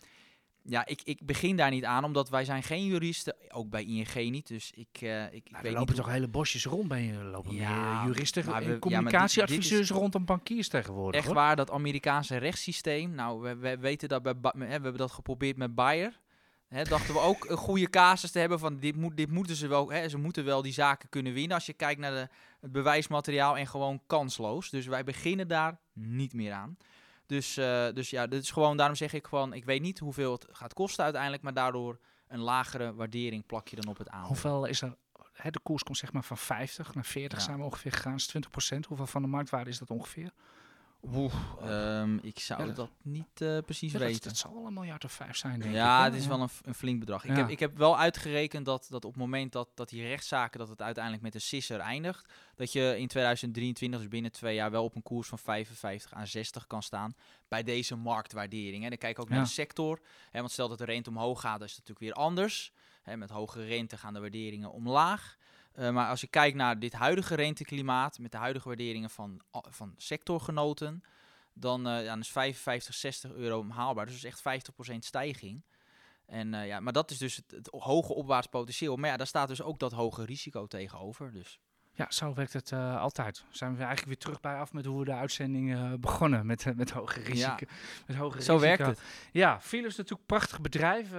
[0.67, 4.31] ja, ik, ik begin daar niet aan, omdat wij zijn geen juristen, ook bij ING
[4.31, 4.47] niet.
[4.47, 7.13] Dus ik, eh, ik, ik Nou, weet lopen niet toch hele bosjes rond bij je.
[7.23, 11.15] Lopen Ja, meer juristen maar we- ja, dit- communicatieadviseurs dit rondom bankiers tegenwoordig.
[11.15, 11.35] Echt hoor.
[11.35, 13.11] waar, dat Amerikaanse rechtssysteem.
[13.11, 16.19] Nou, we, we weten dat bij, we hebben dat geprobeerd met Bayer.
[16.69, 19.91] Dachten we ook een goede casus te hebben van dit, moet, dit moeten ze wel,
[20.09, 21.55] ze moeten wel die zaken kunnen winnen.
[21.55, 22.27] Als je kijkt naar de,
[22.59, 24.69] het bewijsmateriaal en gewoon kansloos.
[24.69, 26.77] Dus wij beginnen daar niet meer aan.
[27.25, 30.31] Dus, eh, dus ja, dit is gewoon, daarom zeg ik gewoon, ik weet niet hoeveel
[30.31, 34.27] het gaat kosten uiteindelijk, maar daardoor een lagere waardering plak je dan op het aandeel.
[34.27, 34.95] Hoeveel is er?
[35.49, 37.43] De koers komt zeg maar van 50 naar 40 Ja.
[37.43, 38.15] zijn we ongeveer gegaan.
[38.15, 40.31] Is 20% Hoeveel van de marktwaarde is dat ongeveer?
[41.13, 44.21] Oeh, Ehm, ik zou Ja, dat- niet eh, precies ja, weten.
[44.23, 45.73] dat zal wel een miljard of vijf zijn, denk.
[45.73, 47.23] Ja, het is wel een, een flink bedrag.
[47.25, 50.59] Ik, heb, ik heb wel uitgerekend dat, dat op het moment dat, dat die rechtszaken,
[50.59, 54.71] dat het uiteindelijk met een sisser eindigt, dat je in 2023, dus binnen twee jaar,
[54.71, 57.15] wel op een koers van 55 aan 60 kan staan
[57.47, 58.83] bij deze marktwaardering.
[58.83, 59.99] En dan kijk ik ook naar de sector,
[60.31, 62.71] hè, want stel dat de rente omhoog gaat, dan is het natuurlijk weer anders.
[63.01, 65.37] Hè, met hogere rente gaan de waarderingen omlaag.
[65.75, 69.93] Eh, maar als je kijkt naar dit huidige renteklimaat, met de huidige waarderingen van, van
[69.97, 71.03] sectorgenoten,
[71.53, 74.05] dan, eh, is 55, 60 euro haalbaar.
[74.05, 75.63] Dus echt 50% stijging.
[76.25, 78.95] En, eh, ja, maar dat is dus het, het hoge opwaarts potentieel.
[78.95, 81.33] Maar ja, daar staat dus ook dat hoge risico tegenover.
[81.33, 81.59] Dus
[81.97, 83.43] Ja, zo werkt het uh, altijd.
[83.49, 86.45] Zijn we eigenlijk weer terug bij af met hoe we de uitzending uh, begonnen.
[86.45, 87.55] Met, uh, met hoge risico.
[87.59, 87.75] Ja.
[88.05, 89.01] Met hoge zo werkt het.
[89.31, 91.11] Ja, Philips natuurlijk een prachtig bedrijf.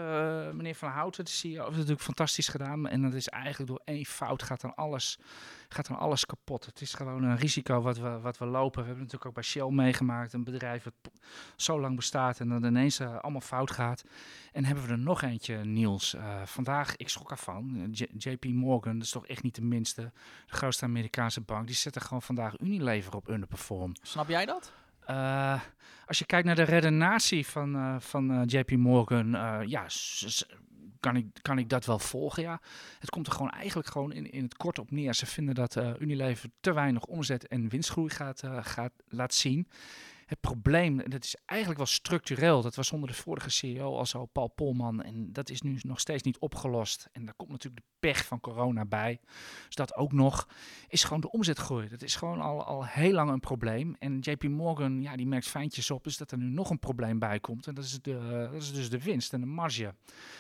[0.53, 2.89] meneer Van Houten, de CEO, heeft natuurlijk fantastisch gedaan.
[2.89, 5.19] En dat is eigenlijk door één fout gaat dan alles
[5.69, 6.67] gaat dan alles kapot.
[6.67, 8.81] Het is gewoon een risico wat we, wat we lopen.
[8.81, 10.33] We hebben natuurlijk ook bij Shell meegemaakt.
[10.33, 10.95] Een bedrijf dat
[11.57, 14.05] zo lang bestaat en dan ineens allemaal fout gaat.
[14.53, 16.17] En hebben we er nog eentje, Niels.
[16.45, 17.89] Vandaag, ik schrok ervan.
[17.91, 20.13] J JP Morgan, dat is toch echt niet de minste.
[20.47, 21.67] De grootste Amerikaanse bank.
[21.67, 23.93] Die zetten gewoon vandaag Unilever op underperform.
[24.03, 24.73] Snap jij dat?
[25.11, 25.61] Uh,
[26.07, 29.31] als je kijkt naar de redenatie van, uh, van JP Morgan,
[29.69, 29.87] ja,
[31.01, 32.61] kan ik, kan ik dat wel volgen, ja.
[32.99, 35.15] Het komt er gewoon eigenlijk gewoon in, in het kort op neer.
[35.15, 39.69] Ze vinden dat Unilever te weinig omzet en winstgroei gaat, gaat laat zien.
[40.27, 44.25] Het probleem, dat is eigenlijk wel structureel, dat was onder de vorige CEO al zo,
[44.25, 47.09] Paul Polman, en dat is nu nog steeds niet opgelost.
[47.13, 49.21] En daar komt natuurlijk de pech van corona bij.
[49.67, 50.49] Dus dat ook nog,
[50.89, 51.89] is gewoon de omzetgroei.
[51.89, 53.97] Dat is gewoon al, al heel lang een probleem.
[53.99, 57.19] En JP Morgan, ja, die merkt fijntjes op, dus dat er nu nog een probleem
[57.19, 57.67] bij komt.
[57.67, 59.95] En dat is, de, dus de winst en de marge.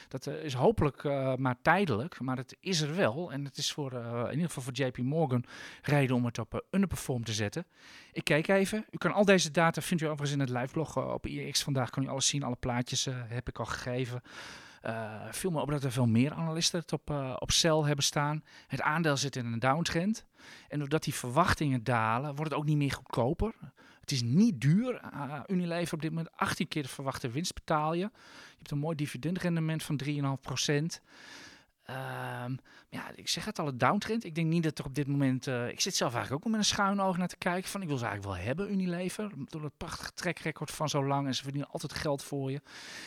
[0.09, 3.33] Dat uh, is hopelijk uh, maar tijdelijk, maar het is er wel.
[3.33, 5.45] En het is voor, uh, in ieder geval voor JP Morgan
[5.83, 7.67] reden om het op underperform te zetten.
[8.17, 8.85] Ik kijk even.
[8.91, 12.03] U kan al deze data, vindt u overigens in het liveblog op IX vandaag, kan
[12.03, 12.43] u alles zien.
[12.43, 14.23] Alle plaatjes heb ik al gegeven.
[14.83, 18.45] Uh, viel me op dat er veel meer analisten het op, op cel hebben staan.
[18.67, 20.25] Het aandeel zit in een downtrend.
[20.69, 23.55] En doordat die verwachtingen dalen, wordt het ook niet meer goedkoper.
[24.01, 25.01] Het is niet duur.
[25.15, 28.01] Uh, Unilever op dit moment 18 keer de verwachte winst betaal je.
[28.01, 31.01] Je hebt een mooi dividendrendement van 3,5 procent.
[31.91, 32.59] Um,
[32.89, 34.25] ja, ik zeg het al, het downtrend.
[34.25, 35.47] Ik denk niet dat er op dit moment...
[35.47, 37.71] Uh, ik zit zelf eigenlijk ook met een schuin oog naar te kijken.
[37.71, 39.31] Van, ik wil ze eigenlijk wel hebben, Unilever.
[39.45, 41.27] Door het prachtige trackrecord van zo lang.
[41.27, 42.61] En ze verdienen altijd geld voor je.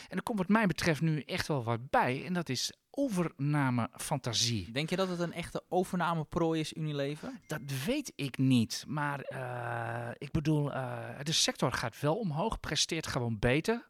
[0.08, 2.24] En er komt wat mij betreft nu echt wel wat bij.
[2.26, 4.72] En dat is overname fantasie.
[4.72, 7.32] Denk je dat het een echte overnameprooi is, Unilever?
[7.46, 8.84] Dat weet ik niet.
[8.86, 12.60] Maar uh, ik bedoel, uh, de sector gaat wel omhoog.
[12.60, 13.86] Presteert gewoon beter.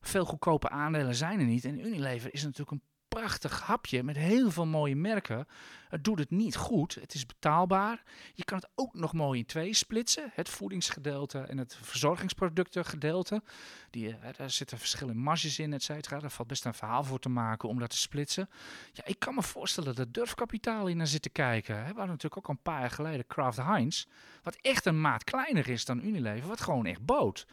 [0.00, 1.64] Veel goedkope aandelen zijn er niet.
[1.64, 2.82] En Unilever is natuurlijk een
[3.20, 5.46] prachtig hapje met heel veel mooie merken.
[5.88, 6.94] Het doet het niet goed.
[6.94, 8.02] Het is betaalbaar.
[8.34, 10.30] Je kan het ook nog mooi in twee splitsen.
[10.34, 13.42] Het voedingsgedeelte en het verzorgingsproductengedeelte.
[13.90, 16.18] Die, hè, daar zitten verschillende marges in, et cetera.
[16.18, 18.48] Daar valt best een verhaal voor te maken om dat te splitsen.
[18.92, 21.74] Ja, ik kan me voorstellen dat durfkapitaal in naar zit te kijken.
[21.74, 24.04] We hadden natuurlijk ook een paar jaar geleden Kraft Heinz.
[24.42, 26.48] Wat echt een maat kleiner is dan Unilever.
[26.48, 27.46] Wat gewoon echt boot.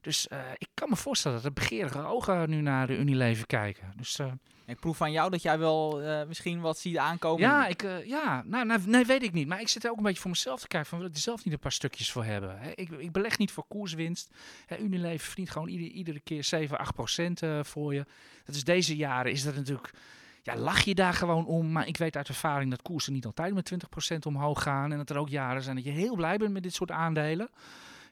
[0.00, 3.92] Dus uh, ik kan me voorstellen dat de begeerige ogen nu naar de Unilever kijken.
[3.96, 4.18] Dus...
[4.18, 4.32] Uh,
[4.66, 7.40] ik proef van jou dat jij wel uh, misschien wat ziet aankomen.
[7.40, 9.48] Ja, ik, ja nou, nou, nee, weet ik niet.
[9.48, 10.88] Maar ik zit er ook een beetje voor mezelf te kijken.
[10.88, 12.58] Van, wil ik er zelf niet een paar stukjes voor hebben?
[12.74, 14.30] Ik, ik beleg niet voor koerswinst.
[14.66, 18.06] Hè, Unilever verdient gewoon ieder, iedere keer 7, 8 procent voor je.
[18.44, 19.90] Dat is deze jaren is dat natuurlijk...
[20.42, 21.72] Ja, lach je daar gewoon om.
[21.72, 23.72] Maar ik weet uit ervaring dat koersen niet altijd met
[24.14, 24.92] 20% omhoog gaan.
[24.92, 27.50] En dat er ook jaren zijn dat je heel blij bent met dit soort aandelen.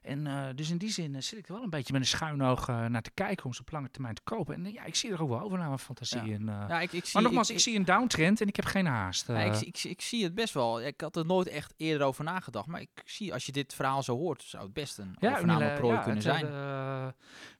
[0.02, 2.08] En uh, dus in die zin uh, zit ik er wel een beetje met een
[2.08, 4.54] schuin oog uh, naar te kijken om ze op lange termijn te kopen.
[4.54, 6.34] En ja, ik zie er ook wel overname fantasie ja.
[6.34, 6.44] in.
[6.46, 8.86] Ja, ik, ik zie, maar nogmaals, ik, ik, zie een downtrend en ik heb geen
[8.86, 9.26] haast.
[9.26, 10.82] Ja, ik, ik, ik, zie het best wel.
[10.82, 12.66] Ik had er nooit echt eerder over nagedacht.
[12.66, 16.02] Maar ik zie, als je dit verhaal zo hoort, zou het best een ja, overnameprooi
[16.02, 16.46] kunnen zijn.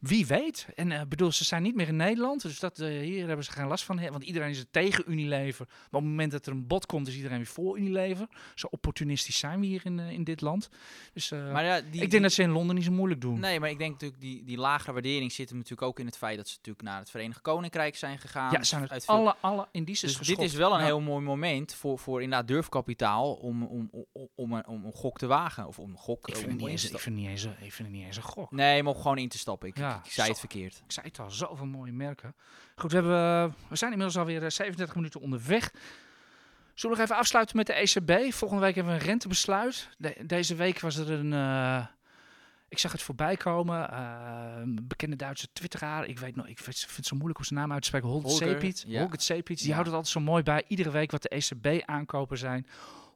[0.01, 0.67] wie weet.
[0.75, 2.43] En bedoel, ze zijn niet meer in Nederland.
[2.43, 4.11] Dus dat, hier hebben ze geen last van.
[4.11, 5.67] Want iedereen is er tegen Unilever.
[5.69, 8.29] Maar op het moment dat er een bod komt, is iedereen weer voor Unilever.
[8.55, 10.69] Zo opportunistisch zijn we hier in, in dit land.
[11.13, 13.41] Dus maar ja, die, ik denk dat ze in Londen niet zo moeilijk doen.
[13.41, 16.17] Nee, maar ik denk natuurlijk die, die lagere waardering zit hem natuurlijk ook in het
[16.17, 18.53] feit dat ze natuurlijk naar het Verenigd Koninkrijk zijn gegaan.
[18.53, 20.85] Ja, zijn het alle, alle indices Dus dit is wel een ja.
[20.85, 25.19] heel mooi moment voor, voor inderdaad durfkapitaal om, om, om, om, een, om een gok
[25.19, 25.67] te wagen.
[25.67, 26.29] Of om een gok.
[26.29, 28.17] Ik vind, om het, niet eens, ik vind, niet eens, ik vind het niet eens
[28.17, 28.51] een gok.
[28.51, 29.69] Nee, maar om gewoon in te stappen.
[29.69, 30.83] Ik, ja, ik, ik zei zo, het verkeerd.
[30.85, 32.35] Ik zei het al, zoveel mooie merken.
[32.77, 35.71] Goed, we, hebben, we zijn inmiddels alweer 37 minuten onderweg.
[36.79, 38.33] Zullen we nog even afsluiten met de ECB?
[38.33, 39.89] Volgende week hebben we een rentebesluit.
[39.99, 41.33] De, deze week was er een...
[41.33, 41.87] Uh,
[42.69, 43.91] ik zag het voorbij komen.
[43.93, 46.07] Uh, bekende Duitse twitteraar.
[46.07, 48.09] Ik weet nog, ik vind, vind het zo moeilijk om zijn naam uit te spreken.
[48.09, 48.85] Holger Sepit.
[48.87, 49.01] Ja.
[49.01, 49.59] Holger Sepit.
[49.59, 49.73] Die ja.
[49.73, 50.65] houdt het altijd zo mooi bij.
[50.69, 52.67] Iedere week wat de ECB aankopen zijn.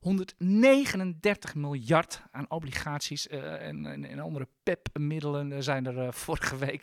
[0.01, 6.83] 139 miljard aan obligaties uh, en, en, en, andere PEP-middelen zijn er uh, vorige week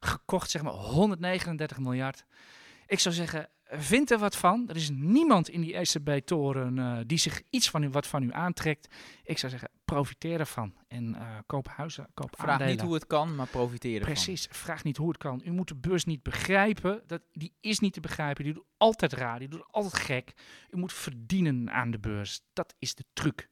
[0.00, 0.50] gekocht.
[0.50, 2.24] Zeg maar 139 miljard.
[2.86, 4.68] Ik zou zeggen, vind er wat van.
[4.68, 8.32] Er is niemand in die ECB-toren uh, die zich iets van u, wat van u
[8.32, 8.94] aantrekt.
[9.22, 12.72] Ik zou zeggen, profiteer ervan en uh, koop huizen, koop Vraag aandelen.
[12.72, 14.12] niet hoe het kan, maar profiteer ervan.
[14.12, 15.42] Precies, vraag niet hoe het kan.
[15.44, 17.02] U moet de beurs niet begrijpen.
[17.06, 18.44] Dat, die is niet te begrijpen.
[18.44, 20.32] Die doet altijd raar, die doet altijd gek.
[20.70, 22.40] U moet verdienen aan de beurs.
[22.52, 23.48] Dat is de truc.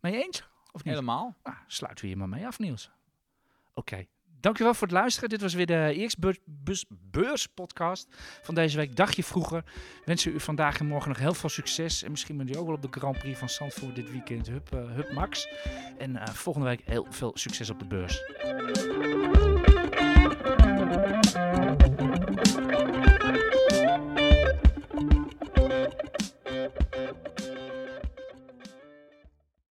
[0.00, 0.48] Je eens?
[0.72, 0.94] Of niet?
[0.94, 1.36] Helemaal.
[1.42, 2.90] Nou, sluiten we hier maar mee af, Niels.
[3.74, 4.08] Oké, okay.
[4.40, 5.28] Dankjewel voor het luisteren.
[5.28, 8.08] Dit was weer de eerste beurs, beurs podcast
[8.42, 8.96] van deze week.
[8.96, 9.64] Dagje vroeger.
[10.04, 12.02] Wensen u vandaag en morgen nog heel veel succes.
[12.02, 14.46] En misschien bent u ook wel op de Grand Prix van Zandvoort dit weekend.
[14.46, 15.48] Hup, uh, hup Max.
[15.98, 18.22] En uh, volgende week heel veel succes op de beurs.